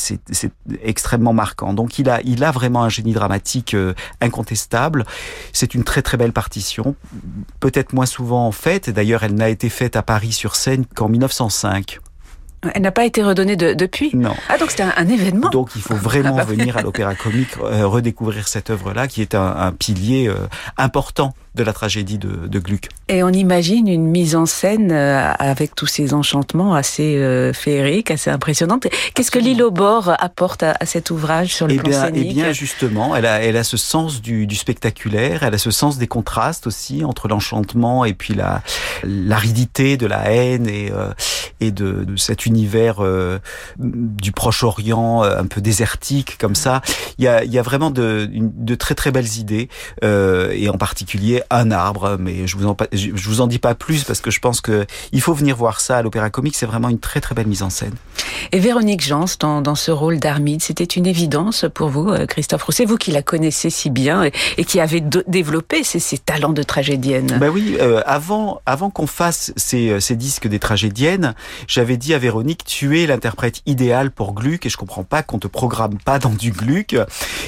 extrêmement 0.82 1.32
marquant. 1.32 1.72
Donc 1.72 1.98
il 1.98 2.10
a, 2.10 2.20
il 2.24 2.44
a 2.44 2.50
vraiment 2.50 2.82
un 2.82 2.90
génie 2.90 3.14
dramatique 3.14 3.74
incontestable. 4.20 5.06
C'est 5.52 5.74
une 5.74 5.84
très 5.84 6.02
très 6.02 6.18
belle 6.18 6.32
partition, 6.32 6.94
peut-être 7.60 7.94
moins 7.94 8.06
souvent 8.06 8.46
en 8.46 8.52
fait. 8.52 8.90
D'ailleurs, 8.90 9.22
elle 9.22 9.34
n'a 9.34 9.48
été 9.48 9.70
faite 9.70 9.96
à 9.96 10.02
Paris 10.02 10.32
sur 10.32 10.56
scène 10.56 10.84
qu'en 10.94 11.08
1905. 11.08 12.00
Elle 12.74 12.82
n'a 12.82 12.92
pas 12.92 13.04
été 13.04 13.22
redonnée 13.22 13.56
depuis 13.56 14.10
Non. 14.14 14.34
Ah, 14.48 14.56
donc 14.58 14.70
c'était 14.70 14.84
un, 14.84 15.08
événement 15.08 15.50
Donc 15.50 15.70
il 15.74 15.82
faut 15.82 15.94
vraiment 15.94 16.36
ah, 16.38 16.44
bah 16.44 16.44
venir 16.44 16.76
à 16.76 16.82
l'Opéra 16.82 17.14
Comique, 17.14 17.56
euh, 17.60 17.86
redécouvrir 17.86 18.46
cette 18.46 18.70
œuvre-là, 18.70 19.08
qui 19.08 19.20
est 19.20 19.34
un, 19.34 19.72
pilier 19.72 20.28
euh, 20.28 20.36
important 20.76 21.34
de 21.54 21.62
la 21.62 21.72
tragédie 21.74 22.16
de, 22.16 22.46
de, 22.46 22.58
Gluck. 22.58 22.88
Et 23.08 23.22
on 23.22 23.28
imagine 23.28 23.86
une 23.86 24.06
mise 24.06 24.36
en 24.36 24.46
scène 24.46 24.90
euh, 24.90 25.32
avec 25.38 25.74
tous 25.74 25.86
ces 25.86 26.14
enchantements 26.14 26.74
assez 26.74 27.16
euh, 27.18 27.52
féeriques, 27.52 28.10
assez 28.10 28.30
impressionnantes. 28.30 28.86
Qu'est-ce 29.14 29.30
que 29.30 29.38
Lilo 29.38 29.70
Bord 29.70 30.14
apporte 30.18 30.62
à, 30.62 30.74
cet 30.86 31.10
ouvrage 31.10 31.54
sur 31.54 31.66
le 31.66 31.74
eh 31.74 31.76
plan 31.76 31.90
bien, 31.90 32.04
scénique 32.06 32.28
Eh 32.30 32.34
bien, 32.34 32.52
justement, 32.52 33.14
elle 33.14 33.26
a, 33.26 33.42
elle 33.42 33.58
a 33.58 33.64
ce 33.64 33.76
sens 33.76 34.22
du, 34.22 34.46
du 34.46 34.56
spectaculaire, 34.56 35.42
elle 35.42 35.54
a 35.54 35.58
ce 35.58 35.70
sens 35.70 35.98
des 35.98 36.06
contrastes 36.06 36.66
aussi 36.66 37.04
entre 37.04 37.28
l'enchantement 37.28 38.06
et 38.06 38.14
puis 38.14 38.34
la 38.34 38.62
l'aridité 39.04 39.96
de 39.96 40.06
la 40.06 40.30
haine 40.32 40.66
et 40.66 40.90
euh, 40.90 41.12
et 41.60 41.70
de, 41.70 42.04
de, 42.04 42.16
cet 42.16 42.46
univers 42.46 43.00
du 43.78 44.32
Proche-Orient 44.32 45.22
un 45.22 45.46
peu 45.46 45.60
désertique 45.60 46.36
comme 46.38 46.56
ça. 46.56 46.82
Il 47.18 47.24
y 47.24 47.28
a, 47.28 47.44
il 47.44 47.52
y 47.52 47.58
a 47.58 47.62
vraiment 47.62 47.90
de, 47.90 48.28
de 48.32 48.74
très 48.74 48.96
très 48.96 49.12
belles 49.12 49.38
idées 49.38 49.68
et 50.02 50.68
en 50.68 50.76
particulier 50.76 51.41
un 51.50 51.70
arbre, 51.70 52.16
mais 52.18 52.46
je 52.46 52.56
vous 52.56 52.66
en 52.66 52.76
je 52.92 53.28
vous 53.28 53.40
en 53.40 53.46
dis 53.46 53.58
pas 53.58 53.74
plus 53.74 54.04
parce 54.04 54.20
que 54.20 54.30
je 54.30 54.40
pense 54.40 54.60
que 54.60 54.86
il 55.12 55.20
faut 55.20 55.34
venir 55.34 55.56
voir 55.56 55.80
ça 55.80 55.98
à 55.98 56.02
l'Opéra 56.02 56.30
Comique. 56.30 56.56
C'est 56.56 56.66
vraiment 56.66 56.88
une 56.88 56.98
très 56.98 57.20
très 57.20 57.34
belle 57.34 57.46
mise 57.46 57.62
en 57.62 57.70
scène. 57.70 57.94
Et 58.50 58.58
Véronique 58.58 59.02
Jans 59.02 59.24
dans, 59.40 59.60
dans 59.60 59.74
ce 59.74 59.90
rôle 59.90 60.18
d'Armide, 60.18 60.62
c'était 60.62 60.84
une 60.84 61.06
évidence 61.06 61.64
pour 61.72 61.88
vous, 61.88 62.08
euh, 62.08 62.26
Christophe 62.26 62.62
Rousset, 62.64 62.84
vous 62.84 62.96
qui 62.96 63.10
la 63.10 63.22
connaissez 63.22 63.70
si 63.70 63.90
bien 63.90 64.24
et, 64.24 64.64
qui 64.64 64.80
avez 64.80 65.00
développé 65.00 65.84
ces, 65.84 65.98
ces, 65.98 66.18
talents 66.18 66.52
de 66.52 66.62
tragédienne. 66.62 67.38
Ben 67.40 67.48
oui, 67.48 67.76
euh, 67.80 68.02
avant 68.06 68.60
avant 68.66 68.90
qu'on 68.90 69.06
fasse 69.06 69.52
ces, 69.56 69.90
euh, 69.90 70.00
ces 70.00 70.16
disques 70.16 70.48
des 70.48 70.58
tragédiennes, 70.58 71.34
j'avais 71.66 71.96
dit 71.96 72.14
à 72.14 72.18
Véronique, 72.18 72.64
tu 72.64 73.00
es 73.00 73.06
l'interprète 73.06 73.62
idéal 73.66 74.10
pour 74.10 74.34
Gluck 74.34 74.66
et 74.66 74.68
je 74.68 74.76
comprends 74.76 75.04
pas 75.04 75.22
qu'on 75.22 75.38
te 75.38 75.48
programme 75.48 75.98
pas 75.98 76.18
dans 76.18 76.30
du 76.30 76.52
Gluck. 76.52 76.96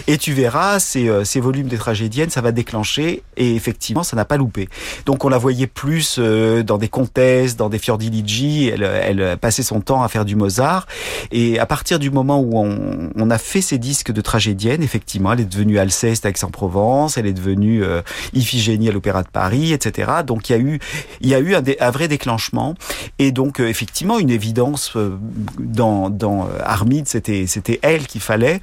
Et 0.07 0.19
tu 0.19 0.33
verras, 0.33 0.79
ces, 0.81 1.11
ces 1.25 1.41
volumes 1.41 1.69
des 1.69 1.79
tragédiennes, 1.79 2.31
ça 2.31 2.41
va 2.41 2.53
déclencher 2.53 3.23
et 3.37 3.55
effectivement 3.55 3.84
ça 4.03 4.17
n'a 4.17 4.25
pas 4.25 4.37
loupé. 4.37 4.69
Donc 5.07 5.25
on 5.25 5.29
la 5.29 5.39
voyait 5.39 5.67
plus 5.67 6.17
euh, 6.19 6.63
dans 6.63 6.79
des 6.79 6.89
comtesses, 6.89 7.57
dans 7.57 7.69
des 7.69 7.79
Fiordiligi, 7.79 8.69
elle, 8.69 8.83
elle 8.83 9.37
passait 9.37 9.63
son 9.63 9.81
temps 9.81 10.03
à 10.03 10.09
faire 10.09 10.25
du 10.25 10.37
Mozart. 10.37 10.87
Et 11.33 11.59
à 11.59 11.67
partir 11.67 11.99
du 11.99 12.11
moment 12.11 12.41
où 12.41 12.59
on, 12.59 13.31
a 13.31 13.39
fait 13.39 13.61
ces 13.61 13.79
disques 13.79 14.13
de 14.13 14.21
tragédienne, 14.21 14.83
effectivement, 14.83 15.33
elle 15.33 15.41
est 15.41 15.45
devenue 15.45 15.79
Alceste 15.79 16.27
à 16.27 16.29
Aix-en-Provence, 16.29 17.17
elle 17.17 17.27
est 17.27 17.33
devenue 17.33 17.83
euh, 17.83 18.03
Iphigénie 18.35 18.89
à 18.89 18.93
l'Opéra 18.93 19.23
de 19.23 19.29
Paris, 19.29 19.73
etc. 19.73 20.13
Donc 20.27 20.51
il 20.51 20.53
y 21.21 21.35
a 21.35 21.41
eu, 21.41 21.55
un, 21.55 21.91
vrai 21.91 22.09
déclenchement. 22.09 22.75
Et 23.19 23.33
donc 23.33 23.61
euh, 23.61 23.69
effectivement 23.69 24.19
une 24.19 24.31
évidence 24.31 24.93
euh, 24.97 25.17
dans, 25.59 26.49
Armide, 26.63 27.09
c'était 27.09 27.79
elle 27.83 28.07
qu'il 28.07 28.21
fallait. 28.21 28.61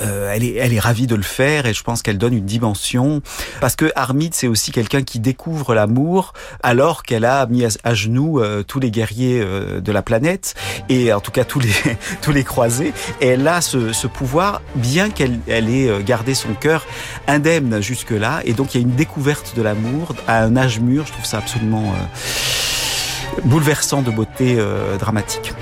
Elle 0.00 0.44
est 0.44 0.56
elle 0.56 0.72
est 0.72 0.80
ravie 0.80 1.06
de 1.06 1.14
le 1.14 1.22
faire 1.22 1.66
et 1.66 1.74
je 1.74 1.82
pense 1.82 2.02
qu'elle 2.02 2.18
donne 2.18 2.34
une 2.34 2.46
dimension 2.46 3.22
parce 3.60 3.76
que 3.76 3.90
Armide 3.94 4.34
c'est 4.34 4.46
aussi 4.46 4.72
quelqu'un 4.72 5.02
qui 5.02 5.20
découvre 5.20 5.74
l'amour 5.74 6.32
alors 6.62 7.02
qu'elle 7.02 7.24
a 7.24 7.46
mis 7.46 7.64
à, 7.84 7.94
genoux 7.94 8.40
euh, 8.40 8.62
tous 8.62 8.80
les 8.80 8.90
guerriers 8.90 9.40
euh, 9.40 9.80
de 9.80 9.92
la 9.92 10.02
planète 10.02 10.54
et 10.88 11.12
en 11.12 11.20
tout 11.20 11.30
cas 11.30 11.44
tous 11.44 11.60
les 11.60 11.72
tous 12.22 12.32
les 12.32 12.44
croisés. 12.44 12.92
Et 13.20 13.28
elle 13.28 13.46
a 13.46 13.60
ce, 13.60 13.92
ce 13.92 14.06
pouvoir, 14.06 14.62
bien 14.74 15.10
qu'elle 15.10 15.38
elle 15.46 15.68
ait 15.68 15.88
euh, 15.88 16.00
gardé 16.00 16.34
son 16.34 16.54
cœur 16.54 16.86
indemne 17.26 17.80
jusque 17.80 18.10
là. 18.10 18.40
Et 18.44 18.52
donc 18.52 18.74
il 18.74 18.80
y 18.80 18.84
a 18.84 18.86
une 18.86 18.94
découverte 18.94 19.54
de 19.56 19.62
l'amour 19.62 20.14
à 20.26 20.42
un 20.42 20.56
âge 20.56 20.80
mûr. 20.80 21.06
Je 21.06 21.12
trouve 21.12 21.24
ça 21.24 21.38
absolument 21.38 21.92
bouleversant 23.44 24.02
de 24.02 24.10
beauté 24.10 24.58
dramatique. 24.98 25.52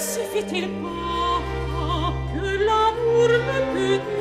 suffit 0.00 0.46
il 0.54 0.68
pas 0.82 1.42
que 2.32 2.46
l'amour 2.66 3.28
me 3.46 3.98
peut 3.98 4.19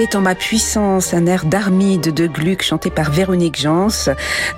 est 0.00 0.14
en 0.14 0.20
ma 0.20 0.34
puissance, 0.34 1.12
un 1.12 1.26
air 1.26 1.44
d'Armide 1.44 2.14
de 2.14 2.26
Gluck 2.26 2.62
chanté 2.62 2.88
par 2.88 3.10
Véronique 3.10 3.58
Jans 3.58 3.88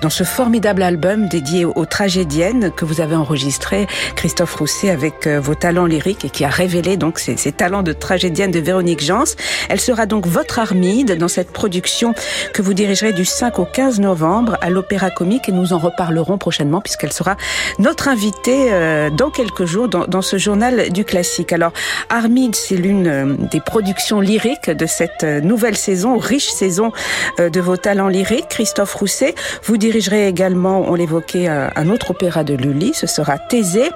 dans 0.01 0.09
ce 0.09 0.23
formidable 0.23 0.83
album 0.83 1.27
dédié 1.27 1.65
aux 1.65 1.85
tragédiennes 1.85 2.71
que 2.71 2.85
vous 2.85 3.01
avez 3.01 3.15
enregistré, 3.15 3.87
Christophe 4.15 4.55
Rousset, 4.55 4.91
avec 4.91 5.25
euh, 5.25 5.39
vos 5.39 5.55
talents 5.55 5.87
lyriques 5.87 6.25
et 6.25 6.29
qui 6.29 6.45
a 6.45 6.49
révélé 6.49 6.95
donc 6.95 7.17
ces, 7.17 7.35
talents 7.51 7.81
de 7.81 7.91
tragédienne 7.91 8.51
de 8.51 8.59
Véronique 8.59 9.03
Jans. 9.03 9.23
Elle 9.69 9.79
sera 9.79 10.05
donc 10.05 10.27
votre 10.27 10.59
Armide 10.59 11.17
dans 11.17 11.27
cette 11.27 11.51
production 11.51 12.13
que 12.53 12.61
vous 12.61 12.73
dirigerez 12.73 13.13
du 13.13 13.25
5 13.25 13.57
au 13.57 13.65
15 13.65 13.99
novembre 13.99 14.57
à 14.61 14.69
l'Opéra 14.69 15.09
Comique 15.09 15.49
et 15.49 15.51
nous 15.51 15.73
en 15.73 15.79
reparlerons 15.79 16.37
prochainement 16.37 16.81
puisqu'elle 16.81 17.13
sera 17.13 17.35
notre 17.79 18.07
invitée 18.07 18.71
euh, 18.71 19.09
dans 19.09 19.31
quelques 19.31 19.65
jours 19.65 19.87
dans, 19.87 20.21
ce 20.21 20.37
journal 20.37 20.91
du 20.91 21.03
classique. 21.03 21.51
Alors, 21.51 21.73
Armide, 22.09 22.55
c'est 22.55 22.75
l'une 22.75 23.07
euh, 23.07 23.35
des 23.49 23.59
productions 23.59 24.19
lyriques 24.19 24.69
de 24.69 24.85
cette 24.85 25.25
nouvelle 25.39 25.77
saison, 25.77 26.17
riche 26.17 26.49
saison 26.49 26.91
euh, 27.39 27.49
de 27.49 27.59
vos 27.61 27.77
talents 27.77 28.07
lyriques. 28.07 28.49
Christophe 28.49 28.93
Rousset, 28.95 29.35
vous 29.63 29.77
dirigerez 29.77 30.27
également, 30.27 30.83
on 30.87 30.95
l'évoquait, 30.95 31.47
euh, 31.47 31.69
un 31.75 31.89
autre 31.89 32.11
opéra 32.11 32.43
de 32.43 32.53
Lully, 32.53 32.93
ce 32.93 33.07
sera 33.07 33.37
Thésée, 33.37 33.89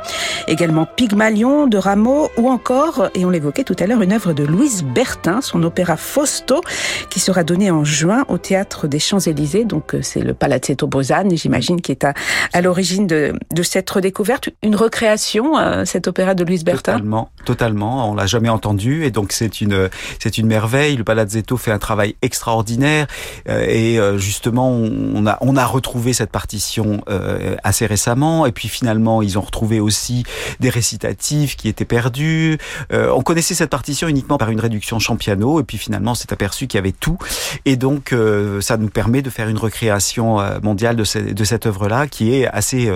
également 0.48 0.86
Pygmalion 0.86 1.68
de 1.68 1.78
Rameau, 1.78 2.30
ou 2.38 2.50
encore, 2.50 3.10
et 3.16 3.26
on 3.26 3.30
l'évoquait 3.30 3.64
tout 3.64 3.76
à 3.80 3.88
l'heure, 3.88 4.02
une 4.02 4.14
œuvre 4.14 4.34
de 4.34 4.44
Louise 4.44 4.84
Bertin, 4.84 5.42
son 5.42 5.64
opéra 5.64 5.98
Fausto, 5.98 6.62
qui 7.10 7.20
sera 7.20 7.44
donné 7.44 7.72
en 7.72 7.84
juin 7.84 8.24
au 8.30 8.38
Théâtre 8.38 8.88
des 8.88 9.00
Champs-Élysées. 9.00 9.66
Donc 9.66 9.96
c'est 10.02 10.22
le 10.22 10.34
Palazzetto 10.34 10.88
Bozan, 10.88 11.30
j'imagine, 11.32 11.82
qui 11.82 11.92
est 11.92 12.06
à, 12.06 12.62
l'origine 12.62 13.08
de, 13.08 13.34
de 13.54 13.64
cette 13.64 13.90
redécouverte. 13.90 14.50
Une 14.64 14.76
recréation, 14.76 15.54
cet 15.86 16.08
opéra 16.08 16.36
de 16.36 16.44
Louise 16.44 16.64
Bertin? 16.64 16.94
Totalement, 16.94 17.30
totalement. 17.46 18.12
On 18.12 18.16
l'a 18.16 18.26
jamais 18.26 18.50
entendu, 18.50 19.04
et 19.06 19.12
donc 19.12 19.32
c'est 19.32 19.62
une 19.62 19.90
c'est 20.20 20.38
une 20.38 20.48
merveille. 20.48 20.96
Le 20.96 21.04
Palazzetto 21.04 21.25
fait 21.58 21.72
un 21.72 21.80
travail 21.80 22.16
extraordinaire 22.22 23.08
euh, 23.50 23.66
et 23.68 24.00
euh, 24.00 24.18
justement 24.18 24.70
on 24.70 25.56
a 25.58 25.66
retrouvé 25.66 26.14
cette 26.14 26.32
partition 26.32 27.02
euh, 27.10 27.56
assez 27.64 27.86
récemment 27.86 28.46
et 28.46 28.52
puis 28.52 28.68
finalement 28.68 29.22
ils 29.22 29.38
ont 29.38 29.42
retrouvé 29.42 29.80
aussi 29.80 30.24
des 30.60 30.70
récitatifs 30.70 31.56
qui 31.56 31.68
étaient 31.68 31.86
perdus. 31.86 32.58
on 32.92 33.22
connaissait 33.22 33.56
cette 33.56 33.70
partition 33.70 34.08
uniquement 34.08 34.38
par 34.38 34.50
une 34.50 34.60
réduction 34.60 35.00
champiano 35.00 35.60
et 35.60 35.64
puis 35.64 35.78
finalement 35.78 36.12
on 36.12 36.16
s'est 36.16 36.32
aperçu 36.34 36.68
qu'il 36.68 36.78
y 36.78 36.80
avait 36.80 36.92
tout 36.92 37.18
et 37.66 37.76
donc 37.76 38.14
ça 38.62 38.78
nous 38.78 38.90
permet 38.90 39.22
de 39.22 39.30
faire 39.30 39.48
une 39.50 39.58
recréation 39.58 40.40
mondiale 40.62 40.96
de, 40.96 41.32
de 41.34 41.44
cette 41.44 41.66
œuvre-là 41.66 42.08
qui 42.08 42.34
est 42.34 42.48
assez 42.48 42.92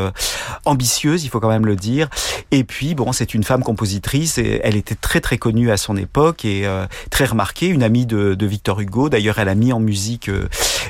ambitieuse, 0.65 1.23
il 1.23 1.29
faut 1.29 1.39
quand 1.39 1.49
même 1.49 1.65
le 1.65 1.75
dire. 1.75 2.09
Et 2.51 2.63
puis 2.63 2.95
bon, 2.95 3.11
c'est 3.11 3.33
une 3.33 3.43
femme 3.43 3.63
compositrice 3.63 4.37
et 4.37 4.61
elle 4.63 4.75
était 4.75 4.95
très 4.95 5.21
très 5.21 5.37
connue 5.37 5.71
à 5.71 5.77
son 5.77 5.97
époque 5.97 6.45
et 6.45 6.67
très 7.09 7.25
remarquée, 7.25 7.67
une 7.67 7.83
amie 7.83 8.05
de, 8.05 8.18
de 8.19 8.45
Victor 8.45 8.79
Hugo. 8.79 9.09
D'ailleurs, 9.09 9.39
elle 9.39 9.49
a 9.49 9.55
mis 9.55 9.73
en 9.73 9.79
musique 9.79 10.29
euh, 10.29 10.47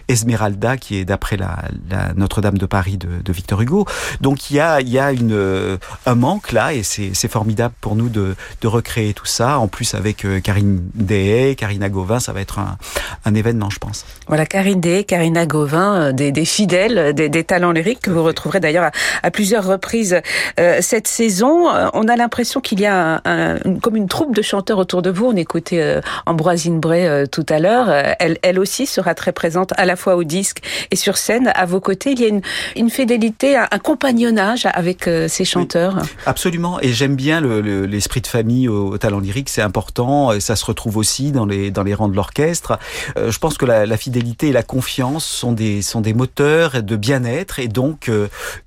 Esmeralda, 0.08 0.78
qui 0.78 0.98
est 0.98 1.06
d'après 1.06 1.38
la, 1.38 1.58
la 1.90 2.14
Notre-Dame 2.16 2.58
de 2.58 2.66
Paris 2.66 2.98
de, 2.98 3.22
de, 3.24 3.34
Victor 3.34 3.62
Hugo. 3.62 3.86
Donc 4.22 4.50
il 4.50 4.56
y 4.56 4.60
a, 4.60 4.82
il 4.82 4.90
y 4.90 5.00
a 5.00 5.12
une, 5.12 5.34
euh, 5.34 5.78
un 6.06 6.16
manque 6.16 6.52
là, 6.52 6.74
et 6.74 6.84
c'est 6.84 7.28
formidable 7.28 7.74
pour 7.80 7.96
nous 7.96 8.10
de, 8.10 8.36
de 8.62 8.68
recréer 8.68 9.14
tout 9.14 9.26
ça. 9.26 9.60
En 9.60 9.68
plus 9.68 9.94
avec 9.94 10.26
euh, 10.26 10.40
Karine 10.40 10.82
Dehay, 10.96 11.56
Karina 11.56 11.90
Gauvin, 11.90 12.20
ça 12.20 12.34
va 12.34 12.42
être 12.42 12.60
un, 12.60 12.78
un 13.26 13.36
événement, 13.36 13.70
je 13.70 13.78
pense. 13.78 14.06
Voilà, 14.28 14.46
Karine 14.46 14.82
Dehay, 14.82 15.04
Karina 15.04 15.46
Gauvin, 15.46 16.12
des, 16.12 16.32
des 16.32 16.46
fidèles, 16.46 17.14
des, 17.14 17.30
des, 17.30 17.44
talents 17.44 17.72
lyriques 17.72 18.02
que 18.02 18.12
vous 18.12 18.24
retrouverez 18.24 18.60
d'ailleurs 18.60 18.86
à, 18.86 18.92
à, 19.24 19.32
plusieurs 19.32 19.66
reprises 19.66 20.20
euh, 20.60 20.80
cette 20.82 21.08
saison. 21.08 21.68
On 21.94 22.08
a 22.08 22.16
l'impression 22.16 22.62
qu'il 22.62 22.80
y 22.80 22.86
a 22.86 23.22
un, 23.26 23.56
un, 23.56 23.80
comme 23.82 23.96
une 23.96 24.08
troupe 24.08 24.36
de 24.36 24.42
chanteurs 24.42 24.78
autour 24.80 25.02
de 25.02 25.10
vous. 25.10 25.26
On 25.26 25.36
écoutait 25.36 26.02
Ambroisine 26.26 26.80
Bray 26.80 27.19
euh, 27.20 27.26
tout 27.26 27.46
à 27.50 27.60
l'heure. 27.60 27.90
Euh, 27.90 28.14
elle, 28.20 28.38
elle 28.42 28.60
aussi 28.60 28.86
sera 28.86 29.16
très 29.16 29.32
présente 29.32 29.74
à 29.78 29.86
la 29.86 29.96
fois 29.96 30.16
au 30.16 30.24
disque 30.24 30.60
et 30.92 30.96
sur 30.96 31.18
scène. 31.18 31.52
À 31.56 31.66
vos 31.66 31.80
côtés, 31.80 32.12
il 32.12 32.20
y 32.20 32.26
a 32.26 32.28
une, 32.28 32.42
une 32.76 32.90
fidélité, 32.90 33.58
un, 33.58 33.68
compagnonnage 33.82 34.68
avec 34.74 35.08
euh, 35.08 35.28
ces 35.28 35.46
chanteurs. 35.46 35.98
absolument. 36.26 36.80
Et 36.82 36.92
j'aime 36.94 37.16
bien 37.16 37.42
l'esprit 37.42 38.20
le, 38.20 38.24
de 38.24 38.28
famille 38.28 38.68
au, 38.68 38.98
talent 38.98 39.20
lyrique. 39.20 39.50
C'est 39.50 39.62
important. 39.62 40.34
Et 40.34 40.40
ça 40.40 40.56
se 40.56 40.66
retrouve 40.66 40.98
aussi 40.98 41.32
dans 41.32 41.46
les, 41.46 41.72
dans 41.72 41.84
les 41.84 41.94
rangs 41.94 42.10
de 42.10 42.16
l'orchestre. 42.16 42.78
je 43.16 43.38
pense 43.38 43.58
que 43.58 43.66
la, 43.66 43.86
la, 43.86 43.98
fidélité 43.98 44.48
et 44.48 44.52
la 44.52 44.64
confiance 44.64 45.26
sont 45.26 45.52
des, 45.52 45.82
sont 45.82 46.02
des 46.02 46.14
moteurs 46.14 46.82
de 46.84 46.96
bien-être 46.96 47.60
et 47.60 47.68
donc 47.68 48.12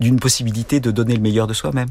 d'une 0.01 0.21
possibilité 0.21 0.81
de 0.81 0.91
donner 0.91 1.15
le 1.15 1.21
meilleur 1.21 1.47
de 1.47 1.55
soi-même. 1.55 1.89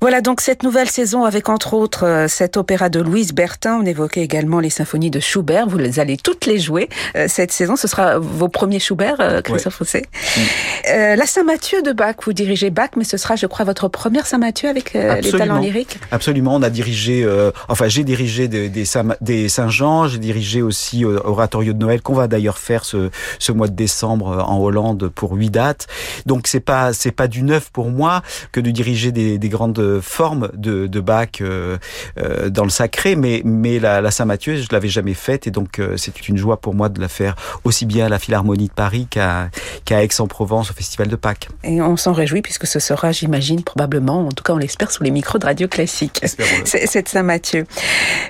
Voilà 0.00 0.20
donc 0.20 0.40
cette 0.40 0.62
nouvelle 0.62 0.88
saison 0.88 1.24
avec 1.24 1.48
entre 1.48 1.74
autres 1.74 2.04
euh, 2.04 2.28
cet 2.28 2.56
opéra 2.56 2.88
de 2.88 3.00
Louise 3.00 3.32
Bertin. 3.32 3.78
On 3.82 3.86
évoquait 3.86 4.22
également 4.22 4.60
les 4.60 4.70
symphonies 4.70 5.10
de 5.10 5.20
Schubert. 5.20 5.66
Vous 5.68 6.00
allez 6.00 6.16
toutes 6.16 6.46
les 6.46 6.58
jouer 6.58 6.88
euh, 7.16 7.26
cette 7.28 7.52
saison. 7.52 7.76
Ce 7.76 7.88
sera 7.88 8.18
vos 8.18 8.48
premiers 8.48 8.80
Schubert, 8.80 9.16
euh, 9.20 9.40
Christophe 9.42 9.80
ouais. 9.80 10.02
Mm. 10.36 11.16
la 11.16 11.26
Saint-Mathieu 11.26 11.82
de 11.82 11.92
Bach, 11.92 12.16
vous 12.24 12.32
dirigez 12.32 12.70
Bach, 12.70 12.90
mais 12.96 13.04
ce 13.04 13.16
sera, 13.16 13.36
je 13.36 13.46
crois, 13.46 13.64
votre 13.64 13.88
première 13.88 14.26
Saint-Mathieu 14.26 14.68
avec 14.68 14.92
les 14.94 15.30
talents 15.30 15.58
lyriques. 15.58 15.98
Absolument. 16.10 16.54
On 16.56 16.62
a 16.62 16.70
dirigé, 16.70 17.26
enfin, 17.68 17.88
j'ai 17.88 18.04
dirigé 18.04 18.48
des, 18.48 18.68
des, 18.68 18.84
des 19.20 19.48
Saint-Jean, 19.48 20.08
j'ai 20.08 20.18
dirigé 20.18 20.62
aussi 20.62 21.04
Oratorio 21.04 21.72
de 21.72 21.78
Noël 21.78 22.02
qu'on 22.02 22.14
va 22.14 22.26
d'ailleurs 22.26 22.58
faire 22.58 22.84
ce, 22.84 23.10
ce 23.38 23.52
mois 23.52 23.68
de 23.68 23.74
décembre 23.74 24.44
en 24.46 24.58
Hollande 24.58 25.08
pour 25.08 25.32
huit 25.32 25.50
dates. 25.50 25.86
Donc 26.26 26.46
c'est 26.46 26.60
pas 26.60 26.92
c'est 26.92 27.12
pas 27.12 27.28
du 27.28 27.42
neuf 27.42 27.70
pour 27.70 27.90
moi 27.90 28.22
que 28.52 28.60
de 28.60 28.70
diriger 28.70 29.12
des 29.12 29.31
des, 29.38 29.48
grandes 29.48 30.00
formes 30.00 30.50
de, 30.54 30.86
de 30.86 31.00
Bach 31.00 31.40
euh, 31.40 31.78
euh, 32.18 32.50
dans 32.50 32.64
le 32.64 32.70
sacré, 32.70 33.16
mais, 33.16 33.42
mais 33.44 33.78
la, 33.78 34.00
la 34.00 34.10
Saint-Mathieu, 34.10 34.56
je 34.56 34.68
l'avais 34.72 34.88
jamais 34.88 35.14
faite 35.14 35.46
et 35.46 35.50
donc 35.50 35.78
euh, 35.78 35.96
c'est 35.96 36.28
une 36.28 36.36
joie 36.36 36.60
pour 36.60 36.74
moi 36.74 36.88
de 36.88 37.00
la 37.00 37.08
faire 37.08 37.34
aussi 37.64 37.86
bien 37.86 38.06
à 38.06 38.08
la 38.08 38.18
Philharmonie 38.18 38.68
de 38.68 38.72
Paris 38.72 39.06
qu'à 39.08 39.50
qu'à 39.84 40.02
Aix-en-Provence 40.02 40.70
au 40.70 40.74
Festival 40.74 41.08
de 41.08 41.16
Pâques. 41.16 41.48
Et 41.64 41.80
on 41.80 41.96
s'en 41.96 42.12
réjouit 42.12 42.42
puisque 42.42 42.66
ce 42.66 42.78
sera, 42.78 43.12
j'imagine, 43.12 43.62
probablement, 43.62 44.26
en 44.26 44.30
tout 44.30 44.44
cas 44.44 44.52
on 44.52 44.58
l'espère, 44.58 44.90
sous 44.90 45.02
les 45.02 45.10
micros 45.10 45.38
de 45.38 45.46
Radio 45.46 45.68
Classique, 45.68 46.20
cette 46.64 47.08
Saint-Mathieu. 47.08 47.66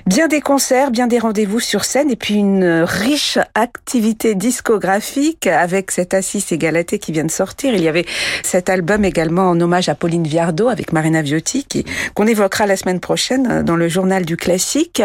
Bien 0.05 0.27
des 0.27 0.41
concerts, 0.41 0.91
bien 0.91 1.07
des 1.07 1.19
rendez-vous 1.19 1.59
sur 1.59 1.85
scène 1.85 2.09
et 2.09 2.15
puis 2.15 2.35
une 2.35 2.83
riche 2.85 3.37
activité 3.55 4.35
discographique 4.35 5.47
avec 5.47 5.91
cet 5.91 6.13
Assis 6.13 6.43
et 6.51 6.57
Galatée 6.57 6.99
qui 6.99 7.11
vient 7.11 7.25
de 7.25 7.31
sortir. 7.31 7.73
Il 7.73 7.81
y 7.81 7.87
avait 7.87 8.05
cet 8.43 8.69
album 8.69 9.05
également 9.05 9.49
en 9.49 9.59
hommage 9.59 9.89
à 9.89 9.95
Pauline 9.95 10.25
Viardot 10.25 10.69
avec 10.69 10.92
Marina 10.93 11.21
Viotti, 11.21 11.65
qu'on 12.13 12.27
évoquera 12.27 12.67
la 12.67 12.77
semaine 12.77 12.99
prochaine 12.99 13.47
euh, 13.49 13.63
dans 13.63 13.75
le 13.75 13.89
journal 13.89 14.25
du 14.25 14.37
classique. 14.37 15.01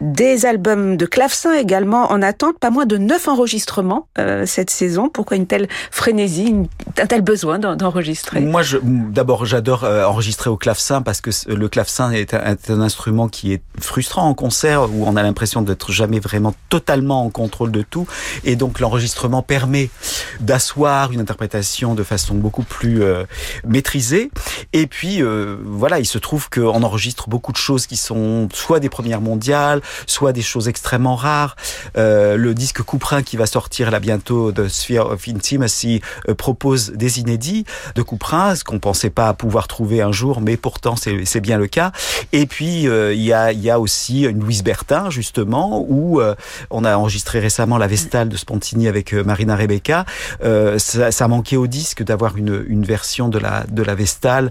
Des 0.00 0.46
albums 0.46 0.96
de 0.96 1.06
clavecin 1.06 1.54
également 1.54 2.12
en 2.12 2.22
attente, 2.22 2.58
pas 2.58 2.70
moins 2.70 2.86
de 2.86 2.98
neuf 2.98 3.26
enregistrements 3.28 4.06
euh, 4.18 4.46
cette 4.46 4.70
saison. 4.70 5.08
Pourquoi 5.08 5.36
une 5.36 5.46
telle 5.46 5.68
frénésie, 5.90 6.54
un 7.00 7.06
tel 7.06 7.22
besoin 7.22 7.58
d'enregistrer? 7.58 8.40
Moi, 8.40 8.62
d'abord, 8.82 9.46
j'adore 9.46 9.84
euh, 9.84 10.04
enregistrer 10.04 10.50
au 10.50 10.56
clavecin 10.56 11.02
parce 11.02 11.20
que 11.20 11.30
le 11.48 11.68
clavecin 11.68 12.12
est 12.12 12.34
un, 12.34 12.80
instrument 12.82 13.28
qui 13.28 13.54
est 13.54 13.62
frustrant 13.80 14.28
en 14.28 14.34
concert 14.34 14.90
où 14.92 15.04
on 15.06 15.16
a 15.16 15.22
l'impression 15.22 15.62
d'être 15.62 15.92
jamais 15.92 16.20
vraiment 16.20 16.54
totalement 16.68 17.24
en 17.24 17.30
contrôle 17.30 17.72
de 17.72 17.82
tout. 17.82 18.06
Et 18.44 18.56
donc, 18.56 18.80
l'enregistrement 18.80 19.42
permet 19.42 19.88
d'asseoir 20.40 21.12
une 21.12 21.20
interprétation 21.20 21.94
de 21.94 22.02
façon 22.02 22.34
beaucoup 22.34 22.64
plus 22.64 23.02
maîtrisée. 23.64 24.30
Et 24.72 24.86
puis, 24.86 25.21
euh, 25.22 25.56
voilà, 25.64 25.98
il 26.00 26.06
se 26.06 26.18
trouve 26.18 26.50
qu'on 26.50 26.82
enregistre 26.82 27.28
beaucoup 27.28 27.52
de 27.52 27.56
choses 27.56 27.86
qui 27.86 27.96
sont 27.96 28.48
soit 28.52 28.80
des 28.80 28.88
premières 28.88 29.20
mondiales, 29.20 29.80
soit 30.06 30.32
des 30.32 30.42
choses 30.42 30.68
extrêmement 30.68 31.16
rares. 31.16 31.56
Euh, 31.96 32.36
le 32.36 32.54
disque 32.54 32.82
Couperin 32.82 33.22
qui 33.22 33.36
va 33.36 33.46
sortir 33.46 33.90
là 33.90 34.00
bientôt 34.00 34.52
de 34.52 34.68
Sphere 34.68 35.06
of 35.06 35.28
Intimacy 35.28 36.00
euh, 36.28 36.34
propose 36.34 36.90
des 36.90 37.20
inédits 37.20 37.64
de 37.94 38.02
Couperin, 38.02 38.54
ce 38.54 38.64
qu'on 38.64 38.78
pensait 38.78 39.10
pas 39.10 39.32
pouvoir 39.34 39.68
trouver 39.68 40.02
un 40.02 40.12
jour, 40.12 40.40
mais 40.40 40.56
pourtant 40.56 40.94
c'est 40.96 41.40
bien 41.40 41.58
le 41.58 41.66
cas. 41.66 41.92
Et 42.32 42.46
puis 42.46 42.88
euh, 42.88 43.14
il 43.14 43.22
y, 43.22 43.32
a, 43.32 43.52
y 43.52 43.70
a 43.70 43.78
aussi 43.78 44.22
une 44.22 44.40
Louise 44.40 44.62
Bertin 44.62 45.10
justement 45.10 45.84
où 45.88 46.20
euh, 46.20 46.34
on 46.70 46.84
a 46.84 46.96
enregistré 46.96 47.40
récemment 47.40 47.78
la 47.78 47.86
Vestale 47.86 48.28
de 48.28 48.36
Spontini 48.36 48.88
avec 48.88 49.12
Marina 49.12 49.56
Rebecca. 49.56 50.04
ça, 50.78 51.10
ça 51.10 51.28
manquait 51.28 51.56
au 51.56 51.66
disque 51.66 52.02
d'avoir 52.02 52.36
une, 52.36 52.64
une 52.68 52.84
version 52.84 53.28
de 53.28 53.38
la 53.38 53.64
de 53.68 53.82
la 53.82 53.94
Vestale 53.94 54.50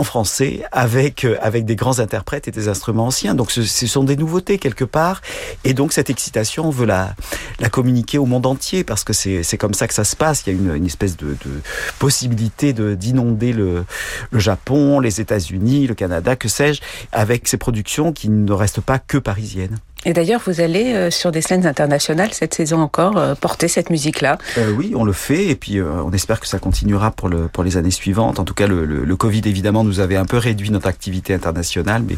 en 0.00 0.04
français 0.04 0.62
avec 0.72 1.24
euh, 1.24 1.36
avec 1.42 1.64
des 1.66 1.76
grands 1.76 1.98
interprètes 2.00 2.48
et 2.48 2.50
des 2.50 2.68
instruments 2.68 3.06
anciens. 3.06 3.34
Donc 3.34 3.50
ce, 3.50 3.62
sont 3.62 4.04
des 4.04 4.16
nouveautés 4.16 4.58
quelque 4.58 4.84
part 4.84 5.20
et 5.64 5.74
donc 5.74 5.92
cette 5.92 6.10
excitation 6.10 6.66
on 6.66 6.70
veut 6.70 6.86
la 6.86 7.14
la 7.58 7.68
communiquer 7.68 8.18
au 8.18 8.26
monde 8.26 8.46
entier 8.46 8.82
parce 8.82 9.04
que 9.04 9.12
c'est 9.12 9.58
comme 9.58 9.74
ça 9.74 9.86
que 9.86 9.94
ça 9.94 10.04
se 10.04 10.16
passe. 10.16 10.44
Il 10.46 10.54
y 10.54 10.56
a 10.56 10.58
une, 10.58 10.74
une 10.74 10.86
espèce 10.86 11.16
de, 11.16 11.36
de 11.44 11.60
possibilité 11.98 12.72
de 12.72 12.94
d'inonder 12.94 13.52
le 13.52 13.84
le 14.30 14.38
Japon, 14.38 15.00
les 15.00 15.20
États-Unis, 15.20 15.86
le 15.86 15.94
Canada, 15.94 16.34
que 16.34 16.48
sais-je, 16.48 16.80
avec 17.12 17.46
ces 17.46 17.58
productions 17.58 18.12
qui 18.12 18.28
ne 18.30 18.52
restent 18.52 18.80
pas 18.80 18.98
que 18.98 19.18
parisiennes. 19.18 19.78
Et 20.06 20.12
d'ailleurs, 20.14 20.40
vous 20.46 20.60
allez 20.60 20.94
euh, 20.94 21.10
sur 21.10 21.30
des 21.30 21.42
scènes 21.42 21.66
internationales 21.66 22.30
cette 22.32 22.54
saison 22.54 22.80
encore 22.80 23.18
euh, 23.18 23.34
porter 23.34 23.68
cette 23.68 23.90
musique-là. 23.90 24.38
Euh, 24.56 24.72
oui, 24.72 24.92
on 24.96 25.04
le 25.04 25.12
fait 25.12 25.48
et 25.48 25.56
puis 25.56 25.80
on 25.80 26.12
espère 26.12 26.40
que 26.40 26.46
ça 26.46 26.58
continuera 26.58 27.10
pour 27.10 27.28
le 27.28 27.48
pour 27.48 27.64
les 27.64 27.76
années 27.76 27.90
suivantes. 27.90 28.38
En 28.38 28.44
tout 28.44 28.54
cas, 28.54 28.66
le, 28.66 28.84
le, 28.84 29.04
le, 29.04 29.16
Covid 29.16 29.42
évidemment 29.44 29.84
nous 29.84 30.00
avait 30.00 30.16
un 30.16 30.24
peu 30.24 30.38
réduit 30.38 30.70
notre 30.70 30.86
activité 30.86 31.34
internationale, 31.34 32.02
mais 32.08 32.16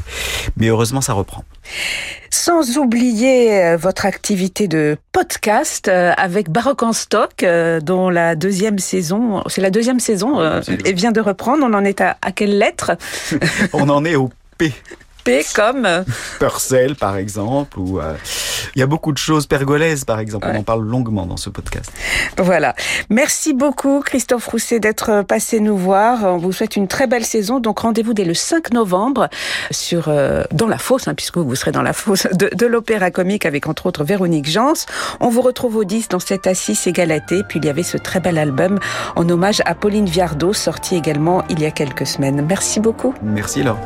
mais 0.57 0.69
heureusement 0.69 1.01
ça 1.01 1.13
reprend. 1.13 1.45
Sans 2.31 2.79
oublier 2.79 3.77
votre 3.77 4.07
activité 4.07 4.69
de 4.69 4.97
podcast 5.13 5.89
avec 5.89 6.51
Baroque 6.51 6.83
en 6.83 6.93
stock, 6.93 7.45
dont 7.83 8.09
la 8.09 8.35
deuxième 8.37 8.79
saison, 8.79 9.43
c'est 9.49 9.61
la 9.61 9.71
deuxième 9.71 10.01
saison, 10.01 10.41
et 10.85 10.93
vient 10.93 11.13
de 11.13 11.21
reprendre. 11.21 11.65
On 11.65 11.75
en 11.75 11.85
est 11.85 12.01
à, 12.01 12.17
à 12.23 12.33
quelle 12.33 12.59
lettre? 12.59 12.93
On 13.73 13.89
en 13.89 14.05
est 14.05 14.17
au 14.17 14.31
P. 14.59 14.73
P 15.25 15.45
comme 15.55 16.05
Purcell 16.39 16.95
par 16.97 17.17
exemple 17.17 17.79
ou 17.79 18.01
euh, 18.01 18.15
il 18.75 18.81
y 18.81 18.83
a 18.83 18.87
beaucoup 18.87 19.13
de 19.13 19.19
choses 19.19 19.47
pergolaises 19.47 20.05
par 20.05 20.19
exemple 20.21 20.47
ouais. 20.47 20.55
on 20.57 20.61
en 20.61 20.63
parle 20.63 20.85
longuement 20.85 21.27
dans 21.27 21.37
ce 21.37 21.51
podcast. 21.51 21.91
Voilà. 22.39 22.75
Merci 23.11 23.53
beaucoup 23.53 24.01
Christophe 24.01 24.47
Rousset 24.47 24.81
d'être 24.81 25.23
passé 25.23 25.61
nous 25.61 25.77
voir. 25.77 26.25
On 26.25 26.39
vous 26.39 26.53
souhaite 26.53 26.77
une 26.77 26.89
très 26.89 27.07
belle 27.07 27.25
saison 27.25 27.61
donc 27.61 27.81
rendez-vous 27.81 28.15
dès 28.15 28.25
le 28.25 28.35
5 28.35 28.73
novembre 28.73 29.29
sur 29.71 30.09
euh, 30.09 30.45
dans 30.53 30.69
la 30.69 30.79
fosse 30.79 31.09
hein, 31.09 31.15
puisque 31.15 31.39
vous 31.39 31.55
serez 31.55 31.73
dans 31.73 31.83
la 31.83 31.93
fosse 31.93 32.27
de, 32.33 32.51
de 32.53 32.67
l'opéra 32.67 33.11
comique 33.11 33.47
avec 33.47 33.67
entre 33.67 33.87
autres 33.87 34.05
Véronique 34.05 34.49
Jans. 34.49 34.73
On 35.21 35.29
vous 35.29 35.43
retrouve 35.43 35.77
au 35.77 35.85
10 35.85 36.09
dans 36.09 36.21
cette 36.21 36.47
assise 36.47 36.87
et 36.87 36.93
Galatée 36.93 37.43
puis 37.49 37.59
il 37.59 37.65
y 37.65 37.69
avait 37.69 37.83
ce 37.83 37.97
très 37.97 38.21
bel 38.21 38.39
album 38.39 38.79
en 39.17 39.29
hommage 39.29 39.63
à 39.65 39.75
Pauline 39.75 40.07
Viardot 40.07 40.53
sorti 40.53 40.97
également 40.97 41.45
il 41.49 41.61
y 41.61 41.67
a 41.67 41.71
quelques 41.71 42.07
semaines. 42.07 42.45
Merci 42.47 42.81
beaucoup. 42.81 43.15
Merci 43.23 43.63
Laure. 43.63 43.79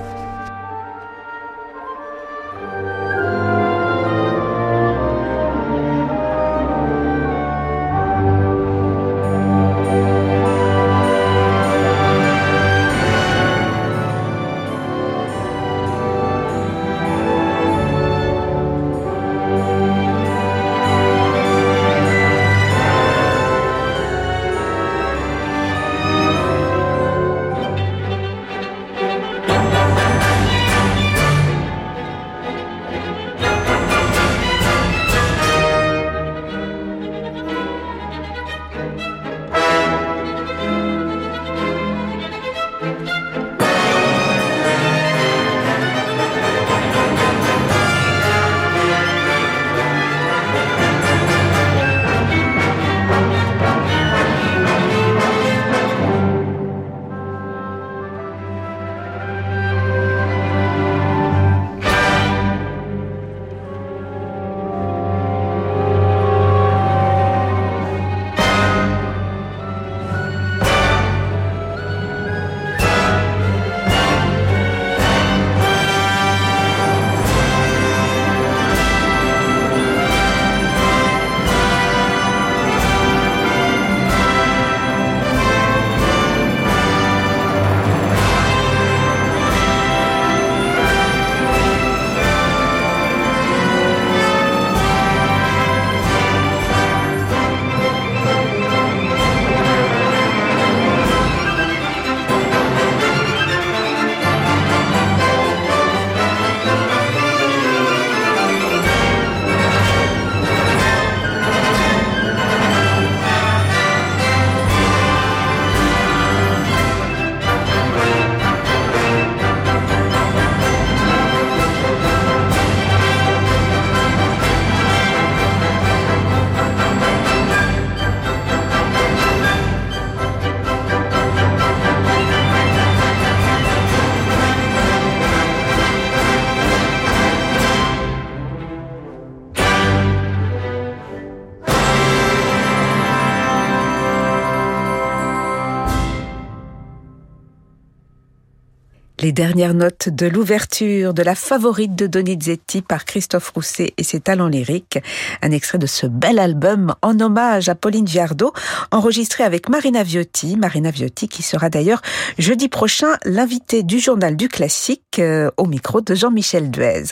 Les 149.26 149.32
dernières 149.32 149.74
notes 149.74 150.08
de 150.08 150.28
l'ouverture 150.28 151.12
de 151.12 151.20
la 151.20 151.34
favorite 151.34 151.96
de 151.96 152.06
Donizetti 152.06 152.80
par 152.80 153.04
Christophe 153.04 153.50
Rousset 153.50 153.92
et 153.98 154.04
ses 154.04 154.20
talents 154.20 154.46
lyriques. 154.46 155.00
Un 155.42 155.50
extrait 155.50 155.78
de 155.78 155.86
ce 155.88 156.06
bel 156.06 156.38
album 156.38 156.94
en 157.02 157.18
hommage 157.18 157.68
à 157.68 157.74
Pauline 157.74 158.06
Viardot, 158.06 158.52
enregistré 158.92 159.42
avec 159.42 159.68
Marina 159.68 160.04
Viotti. 160.04 160.56
Marina 160.56 160.92
Viotti 160.92 161.26
qui 161.26 161.42
sera 161.42 161.70
d'ailleurs 161.70 162.02
jeudi 162.38 162.68
prochain 162.68 163.16
l'invité 163.24 163.82
du 163.82 163.98
journal 163.98 164.36
du 164.36 164.48
classique 164.48 165.02
euh, 165.18 165.50
au 165.56 165.66
micro 165.66 166.00
de 166.00 166.14
Jean-Michel 166.14 166.70
Duez. 166.70 167.06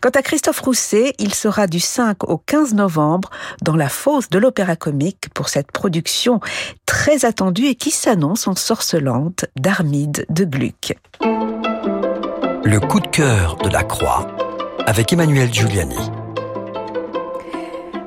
Quant 0.00 0.10
à 0.10 0.22
Christophe 0.22 0.58
Rousset, 0.58 1.14
il 1.20 1.32
sera 1.32 1.68
du 1.68 1.78
5 1.78 2.28
au 2.28 2.38
15 2.38 2.74
novembre 2.74 3.30
dans 3.62 3.76
la 3.76 3.88
fosse 3.88 4.28
de 4.30 4.40
l'Opéra 4.40 4.74
Comique 4.74 5.28
pour 5.32 5.48
cette 5.48 5.70
production 5.70 6.40
très 6.92 7.24
attendue 7.24 7.68
et 7.68 7.74
qui 7.74 7.90
s'annonce 7.90 8.46
en 8.46 8.54
sorcelante 8.54 9.46
d'Armide 9.58 10.26
de 10.28 10.44
Gluck. 10.44 10.94
Le 11.22 12.78
coup 12.80 13.00
de 13.00 13.06
cœur 13.06 13.56
de 13.56 13.70
la 13.70 13.82
Croix 13.82 14.26
avec 14.86 15.10
Emmanuel 15.10 15.50
Giuliani. 15.50 16.21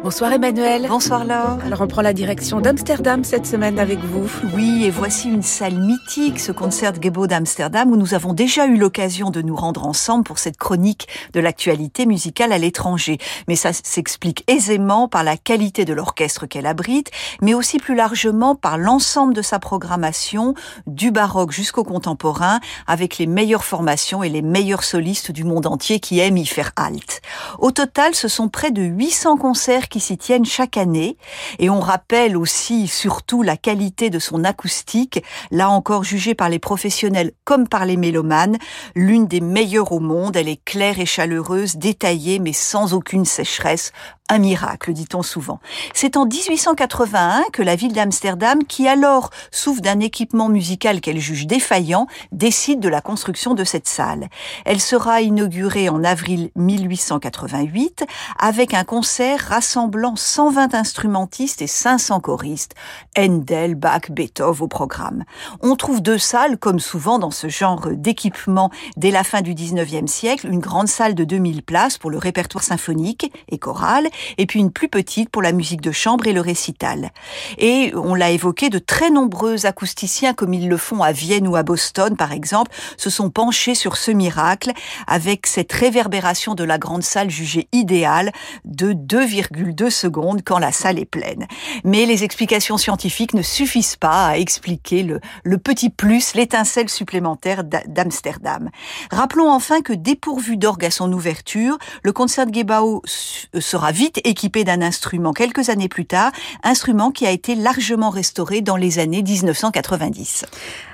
Bonsoir 0.05 0.33
Emmanuel. 0.33 0.85
Bonsoir 0.87 1.25
Laure. 1.25 1.57
Alors 1.65 1.81
on 1.81 1.87
prend 1.87 2.03
la 2.03 2.13
direction 2.13 2.61
d'Amsterdam 2.61 3.23
cette 3.23 3.47
semaine 3.47 3.79
avec 3.79 3.97
vous. 3.97 4.29
Oui, 4.53 4.83
et 4.85 4.91
voici 4.91 5.29
une 5.29 5.41
salle 5.41 5.79
mythique, 5.79 6.39
ce 6.39 6.51
concert 6.51 6.93
Gebo 7.01 7.25
d'Amsterdam, 7.25 7.89
où 7.89 7.95
nous 7.95 8.13
avons 8.13 8.33
déjà 8.33 8.67
eu 8.67 8.77
l'occasion 8.77 9.31
de 9.31 9.41
nous 9.41 9.55
rendre 9.55 9.83
ensemble 9.83 10.23
pour 10.23 10.37
cette 10.37 10.57
chronique 10.57 11.07
de 11.33 11.39
l'actualité 11.39 12.05
musicale 12.05 12.51
à 12.51 12.59
l'étranger. 12.59 13.17
Mais 13.47 13.55
ça 13.55 13.73
s'explique 13.73 14.43
aisément 14.47 15.07
par 15.07 15.23
la 15.23 15.37
qualité 15.37 15.85
de 15.85 15.93
l'orchestre 15.93 16.45
qu'elle 16.45 16.67
abrite, 16.67 17.09
mais 17.41 17.55
aussi 17.55 17.79
plus 17.79 17.95
largement 17.95 18.53
par 18.53 18.77
l'ensemble 18.77 19.33
de 19.33 19.41
sa 19.41 19.57
programmation, 19.57 20.53
du 20.85 21.09
baroque 21.09 21.51
jusqu'au 21.51 21.83
contemporain, 21.83 22.59
avec 22.85 23.17
les 23.17 23.25
meilleures 23.25 23.65
formations 23.65 24.21
et 24.21 24.29
les 24.29 24.43
meilleurs 24.43 24.83
solistes 24.83 25.31
du 25.31 25.45
monde 25.45 25.65
entier 25.65 25.99
qui 25.99 26.19
aiment 26.19 26.37
y 26.37 26.45
faire 26.45 26.73
halte. 26.75 27.23
Au 27.57 27.71
total, 27.71 28.13
ce 28.13 28.27
sont 28.27 28.49
près 28.49 28.69
de 28.69 28.83
800 28.83 29.37
concerts 29.37 29.89
qui 29.94 29.94
s'y 29.99 30.17
tiennent 30.17 30.45
chaque 30.45 30.77
année. 30.77 31.17
Et 31.59 31.69
on 31.69 31.79
rappelle 31.79 32.37
aussi, 32.37 32.87
surtout, 32.87 33.41
la 33.41 33.57
qualité 33.57 34.09
de 34.09 34.19
son 34.19 34.43
acoustique, 34.43 35.23
là 35.51 35.69
encore 35.69 36.03
jugée 36.03 36.35
par 36.35 36.49
les 36.49 36.59
professionnels 36.59 37.31
comme 37.43 37.67
par 37.67 37.85
les 37.85 37.97
mélomanes, 37.97 38.57
l'une 38.95 39.27
des 39.27 39.41
meilleures 39.41 39.91
au 39.91 39.99
monde. 39.99 40.35
Elle 40.35 40.49
est 40.49 40.63
claire 40.63 40.99
et 40.99 41.05
chaleureuse, 41.05 41.75
détaillée, 41.75 42.39
mais 42.39 42.53
sans 42.53 42.93
aucune 42.93 43.25
sécheresse, 43.25 43.91
un 44.27 44.39
miracle, 44.39 44.91
dit-on 44.91 45.21
souvent. 45.21 45.59
C'est 45.93 46.17
en 46.17 46.25
1881 46.25 47.43
que 47.53 47.61
la 47.61 47.75
ville 47.75 47.93
d'Amsterdam, 47.93 48.63
qui 48.63 48.87
alors 48.87 49.29
souffre 49.51 49.81
d'un 49.81 49.99
équipement 49.99 50.49
musical 50.49 50.99
qu'elle 50.99 51.19
juge 51.19 51.45
défaillant, 51.45 52.07
décide 52.31 52.79
de 52.79 52.89
la 52.89 53.01
construction 53.01 53.53
de 53.53 53.63
cette 53.63 53.87
salle. 53.87 54.29
Elle 54.65 54.81
sera 54.81 55.21
inaugurée 55.21 55.89
en 55.89 56.03
avril 56.03 56.49
1888 56.55 58.05
avec 58.39 58.73
un 58.73 58.83
concert 58.83 59.39
rassemblant 59.39 60.15
120 60.15 60.73
instrumentistes 60.73 61.61
et 61.61 61.67
500 61.67 62.19
choristes. 62.19 62.73
Handel, 63.17 63.75
Bach, 63.75 64.09
Beethoven 64.09 64.63
au 64.63 64.67
programme. 64.67 65.23
On 65.61 65.75
trouve 65.75 66.01
deux 66.01 66.17
salles, 66.17 66.57
comme 66.57 66.79
souvent 66.79 67.19
dans 67.19 67.31
ce 67.31 67.47
genre 67.47 67.89
d'équipement 67.91 68.71
dès 68.97 69.11
la 69.11 69.23
fin 69.23 69.41
du 69.41 69.53
19e 69.53 70.07
siècle, 70.07 70.47
une 70.47 70.59
grande 70.59 70.87
salle 70.87 71.13
de 71.13 71.23
2000 71.23 71.61
places 71.61 71.97
pour 71.97 72.09
le 72.09 72.17
répertoire 72.17 72.63
symphonique 72.63 73.31
et 73.49 73.57
choral 73.57 74.07
et 74.37 74.45
puis 74.45 74.59
une 74.59 74.71
plus 74.71 74.89
petite 74.89 75.29
pour 75.29 75.41
la 75.41 75.51
musique 75.51 75.81
de 75.81 75.91
chambre 75.91 76.27
et 76.27 76.33
le 76.33 76.41
récital. 76.41 77.11
Et 77.57 77.91
on 77.95 78.15
l'a 78.15 78.31
évoqué, 78.31 78.69
de 78.69 78.79
très 78.79 79.09
nombreux 79.09 79.65
acousticiens, 79.65 80.33
comme 80.33 80.53
ils 80.53 80.69
le 80.69 80.77
font 80.77 81.01
à 81.01 81.11
Vienne 81.11 81.47
ou 81.47 81.55
à 81.55 81.63
Boston 81.63 82.15
par 82.15 82.31
exemple, 82.31 82.71
se 82.97 83.09
sont 83.09 83.29
penchés 83.29 83.75
sur 83.75 83.97
ce 83.97 84.11
miracle 84.11 84.71
avec 85.07 85.47
cette 85.47 85.71
réverbération 85.71 86.55
de 86.55 86.63
la 86.63 86.77
grande 86.77 87.03
salle 87.03 87.29
jugée 87.29 87.67
idéale 87.71 88.31
de 88.63 88.93
2,2 88.93 89.89
secondes 89.89 90.41
quand 90.43 90.59
la 90.59 90.71
salle 90.71 90.99
est 90.99 91.05
pleine. 91.05 91.47
Mais 91.83 92.05
les 92.05 92.23
explications 92.23 92.77
scientifiques 92.77 93.33
ne 93.33 93.41
suffisent 93.41 93.95
pas 93.95 94.27
à 94.27 94.37
expliquer 94.37 95.03
le, 95.03 95.57
petit 95.57 95.89
plus, 95.89 96.35
l'étincelle 96.35 96.89
supplémentaire 96.89 97.63
d'Amsterdam. 97.63 98.69
Rappelons 99.11 99.51
enfin 99.51 99.81
que 99.81 99.93
dépourvu 99.93 100.57
d'orgue 100.57 100.85
à 100.85 100.91
son 100.91 101.11
ouverture, 101.11 101.77
le 102.03 102.11
concert 102.11 102.45
de 102.45 102.53
Gebao 102.53 103.01
sera 103.05 103.91
vite 103.91 104.04
équipé 104.23 104.63
d'un 104.63 104.81
instrument 104.81 105.33
quelques 105.33 105.69
années 105.69 105.89
plus 105.89 106.05
tard, 106.05 106.31
instrument 106.63 107.11
qui 107.11 107.25
a 107.25 107.31
été 107.31 107.55
largement 107.55 108.09
restauré 108.09 108.61
dans 108.61 108.75
les 108.75 108.99
années 108.99 109.21
1990. 109.21 110.45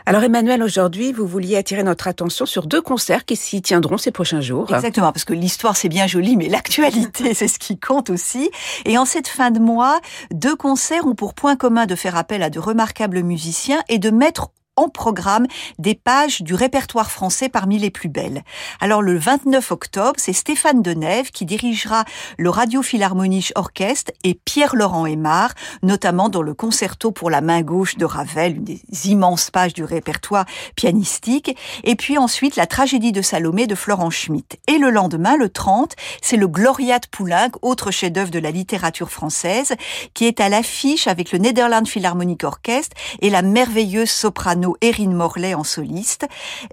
Alors 0.06 0.24
Emmanuel, 0.24 0.64
aujourd'hui, 0.64 1.14
vous 1.14 1.28
vouliez 1.28 1.58
attirer 1.58 1.84
notre 1.84 2.08
attention 2.08 2.46
sur 2.46 2.66
deux 2.66 2.82
concerts 2.82 3.26
qui 3.26 3.36
s'y 3.36 3.62
tiendront 3.62 3.98
ces 3.98 4.12
prochains 4.12 4.42
jours. 4.42 4.74
Exactement, 4.74 5.12
parce 5.12 5.26
que 5.26 5.34
l'histoire 5.34 5.78
c'est 5.78 5.90
bien 5.90 6.08
joli, 6.08 6.38
mais 6.38 6.50
l'actualité 6.50 7.34
c'est 7.34 7.48
ce 7.48 7.60
qui 7.60 7.78
compte 7.78 8.10
aussi. 8.10 8.50
Et 8.86 8.98
en 8.98 9.06
cette 9.06 9.28
fin 9.28 9.52
de 9.52 9.60
mois, 9.60 10.00
deux 10.32 10.56
concerts 10.56 11.06
ont 11.06 11.16
pour 11.16 11.34
point 11.34 11.56
commun 11.56 11.86
de 11.86 11.96
faire 11.96 12.16
appel 12.16 12.44
à 12.44 12.50
de 12.50 12.60
remarquables 12.60 13.22
musiciens 13.22 13.82
et 13.90 14.00
de 14.00 14.10
mettre 14.10 14.50
programme 14.90 15.48
des 15.80 15.96
pages 15.96 16.42
du 16.42 16.54
répertoire 16.54 17.12
français 17.12 17.50
parmi 17.50 17.80
les 17.80 17.90
plus 17.90 18.10
belles. 18.10 18.44
Alors 18.80 19.02
le 19.02 19.18
29 19.18 19.72
octobre, 19.72 20.16
c'est 20.18 20.34
Stéphane 20.34 20.82
Denève 20.82 21.32
qui 21.32 21.46
dirigera 21.46 22.06
le 22.38 22.50
Radio 22.50 22.82
Philharmonique 22.82 23.52
Orchestre 23.56 24.12
et 24.24 24.34
Pierre-Laurent 24.34 25.06
Aymar, 25.06 25.54
notamment 25.84 26.30
dans 26.30 26.42
le 26.42 26.54
concerto 26.54 27.12
pour 27.12 27.30
la 27.30 27.42
main 27.42 27.62
gauche 27.62 27.98
de 27.98 28.06
Ravel, 28.06 28.58
une 28.58 28.64
des 28.64 28.82
immenses 29.06 29.52
pages 29.52 29.74
du 29.74 29.84
répertoire 29.84 30.46
pianistique, 30.76 31.56
et 31.84 31.96
puis 31.96 32.18
ensuite 32.18 32.56
la 32.56 32.68
tragédie 32.68 33.12
de 33.12 33.22
Salomé 33.22 33.68
de 33.68 33.76
Florent 33.76 34.10
Schmitt. 34.10 34.58
Et 34.68 34.78
le 34.78 34.90
lendemain, 34.90 35.38
le 35.38 35.50
30, 35.50 35.96
c'est 36.22 36.38
le 36.38 36.48
Gloria 36.48 37.00
de 37.00 37.08
Poulenc, 37.08 37.52
autre 37.62 37.92
chef-d'œuvre 37.92 38.32
de 38.32 38.40
la 38.40 38.52
littérature 38.52 39.10
française, 39.10 39.74
qui 40.14 40.26
est 40.26 40.40
à 40.40 40.50
l'affiche 40.50 41.08
avec 41.08 41.32
le 41.32 41.40
Netherlands 41.40 41.86
Philharmonic 41.86 42.44
Orchestre 42.44 42.96
et 43.22 43.30
la 43.30 43.42
merveilleuse 43.42 44.10
soprano 44.10 44.71
Erin 44.82 45.12
Morley 45.12 45.54
en 45.54 45.64
soliste. 45.64 46.28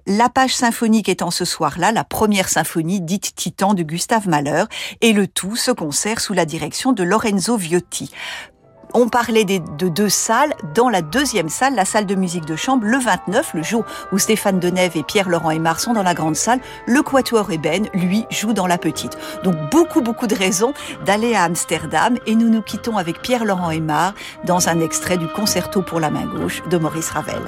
La 0.07 0.29
page 0.29 0.55
symphonique 0.55 1.09
étant 1.09 1.31
ce 1.31 1.45
soir-là 1.45 1.93
la 1.93 2.05
première 2.05 2.49
symphonie 2.49 3.01
dite 3.01 3.35
Titan 3.35 3.75
de 3.75 3.83
Gustave 3.83 4.29
Mahler 4.29 4.65
et 5.01 5.13
le 5.13 5.27
tout 5.27 5.57
se 5.57 5.71
concert 5.71 6.21
sous 6.21 6.35
la 6.35 6.45
direction 6.45 6.93
de 6.93 7.03
Lorenzo 7.03 7.57
Viotti. 7.57 8.11
On 8.95 9.09
parlait 9.09 9.45
de 9.45 9.89
deux 9.89 10.09
salles. 10.09 10.55
Dans 10.75 10.89
la 10.89 11.03
deuxième 11.03 11.49
salle, 11.49 11.75
la 11.75 11.85
salle 11.85 12.07
de 12.07 12.15
musique 12.15 12.47
de 12.47 12.57
chambre, 12.57 12.85
le 12.87 12.99
29, 12.99 13.55
le 13.55 13.63
jour 13.63 13.85
où 14.13 14.19
Stéphane 14.19 14.61
Denève 14.61 14.97
et 14.97 15.03
Pierre-Laurent 15.03 15.51
Aymar 15.51 15.79
sont 15.79 15.93
dans 15.93 16.03
la 16.03 16.15
grande 16.15 16.37
salle, 16.37 16.61
le 16.87 17.03
Quatuor 17.03 17.51
Eben, 17.53 17.87
lui, 17.93 18.25
joue 18.31 18.55
dans 18.55 18.67
la 18.67 18.79
petite. 18.79 19.19
Donc 19.45 19.57
beaucoup, 19.71 20.01
beaucoup 20.01 20.27
de 20.27 20.35
raisons 20.35 20.73
d'aller 21.05 21.35
à 21.35 21.45
Amsterdam 21.45 22.19
et 22.27 22.35
nous 22.35 22.49
nous 22.49 22.63
quittons 22.63 22.97
avec 22.97 23.21
Pierre-Laurent 23.21 23.71
Aymar 23.71 24.15
dans 24.45 24.69
un 24.69 24.81
extrait 24.81 25.19
du 25.19 25.29
concerto 25.29 25.83
pour 25.83 26.01
la 26.01 26.11
main 26.11 26.27
gauche 26.27 26.63
de 26.71 26.79
Maurice 26.79 27.11
Ravel. 27.11 27.43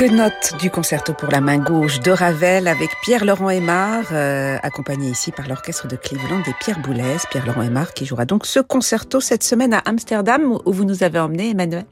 Quelques 0.00 0.12
notes 0.14 0.54
du 0.58 0.70
concerto 0.70 1.12
pour 1.12 1.28
la 1.28 1.42
main 1.42 1.58
gauche 1.58 2.00
de 2.00 2.10
Ravel 2.10 2.68
avec 2.68 2.88
Pierre-Laurent 3.02 3.50
Aymar, 3.50 4.04
euh, 4.12 4.56
accompagné 4.62 5.10
ici 5.10 5.30
par 5.30 5.46
l'orchestre 5.46 5.88
de 5.88 5.96
Cleveland 5.96 6.40
et 6.46 6.54
Pierre 6.58 6.78
Boulez. 6.78 7.18
Pierre-Laurent 7.30 7.60
Aymar 7.60 7.92
qui 7.92 8.06
jouera 8.06 8.24
donc 8.24 8.46
ce 8.46 8.60
concerto 8.60 9.20
cette 9.20 9.42
semaine 9.42 9.74
à 9.74 9.82
Amsterdam 9.84 10.58
où 10.64 10.72
vous 10.72 10.86
nous 10.86 11.02
avez 11.02 11.18
emmené, 11.18 11.50
Emmanuel. 11.50 11.84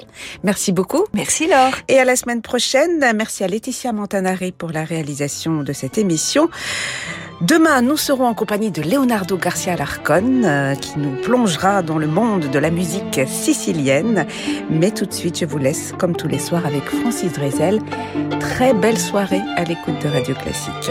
Merci 0.42 0.73
beaucoup. 0.73 1.05
Merci 1.12 1.49
Laure. 1.49 1.75
Et 1.88 1.99
à 1.99 2.07
la 2.07 2.16
semaine 2.16 2.40
prochaine. 2.40 3.05
Merci 3.14 3.44
à 3.44 3.47
Laetitia 3.47 3.92
Montanari 3.92 4.53
pour 4.53 4.71
la 4.71 4.85
réalisation 4.85 5.62
de 5.62 5.75
cette 5.75 5.99
émission. 5.99 6.49
Demain, 7.40 7.83
nous 7.83 7.96
serons 7.96 8.27
en 8.27 8.35
compagnie 8.35 8.72
de 8.72 8.83
Leonardo 8.83 9.37
Garcia 9.37 9.77
Larcon, 9.77 10.42
euh, 10.42 10.74
qui 10.74 10.98
nous 10.98 11.22
plongera 11.22 11.83
dans 11.83 11.96
le 11.96 12.09
monde 12.09 12.51
de 12.51 12.59
la 12.59 12.70
musique 12.70 13.20
sicilienne. 13.29 14.27
Mais 14.70 14.90
tout 14.90 15.07
de 15.07 15.12
suite, 15.12 15.38
je 15.38 15.44
vous 15.44 15.59
laisse, 15.59 15.94
comme 15.98 16.16
tous 16.16 16.27
les 16.27 16.40
soirs, 16.40 16.66
avec 16.66 16.83
Francis 16.83 17.33
Drezel. 17.33 17.81
Très 18.40 18.74
belle 18.74 18.98
soirée 18.98 19.42
à 19.57 19.62
l'écoute 19.62 20.03
de 20.03 20.09
Radio 20.09 20.35
Classique. 20.35 20.90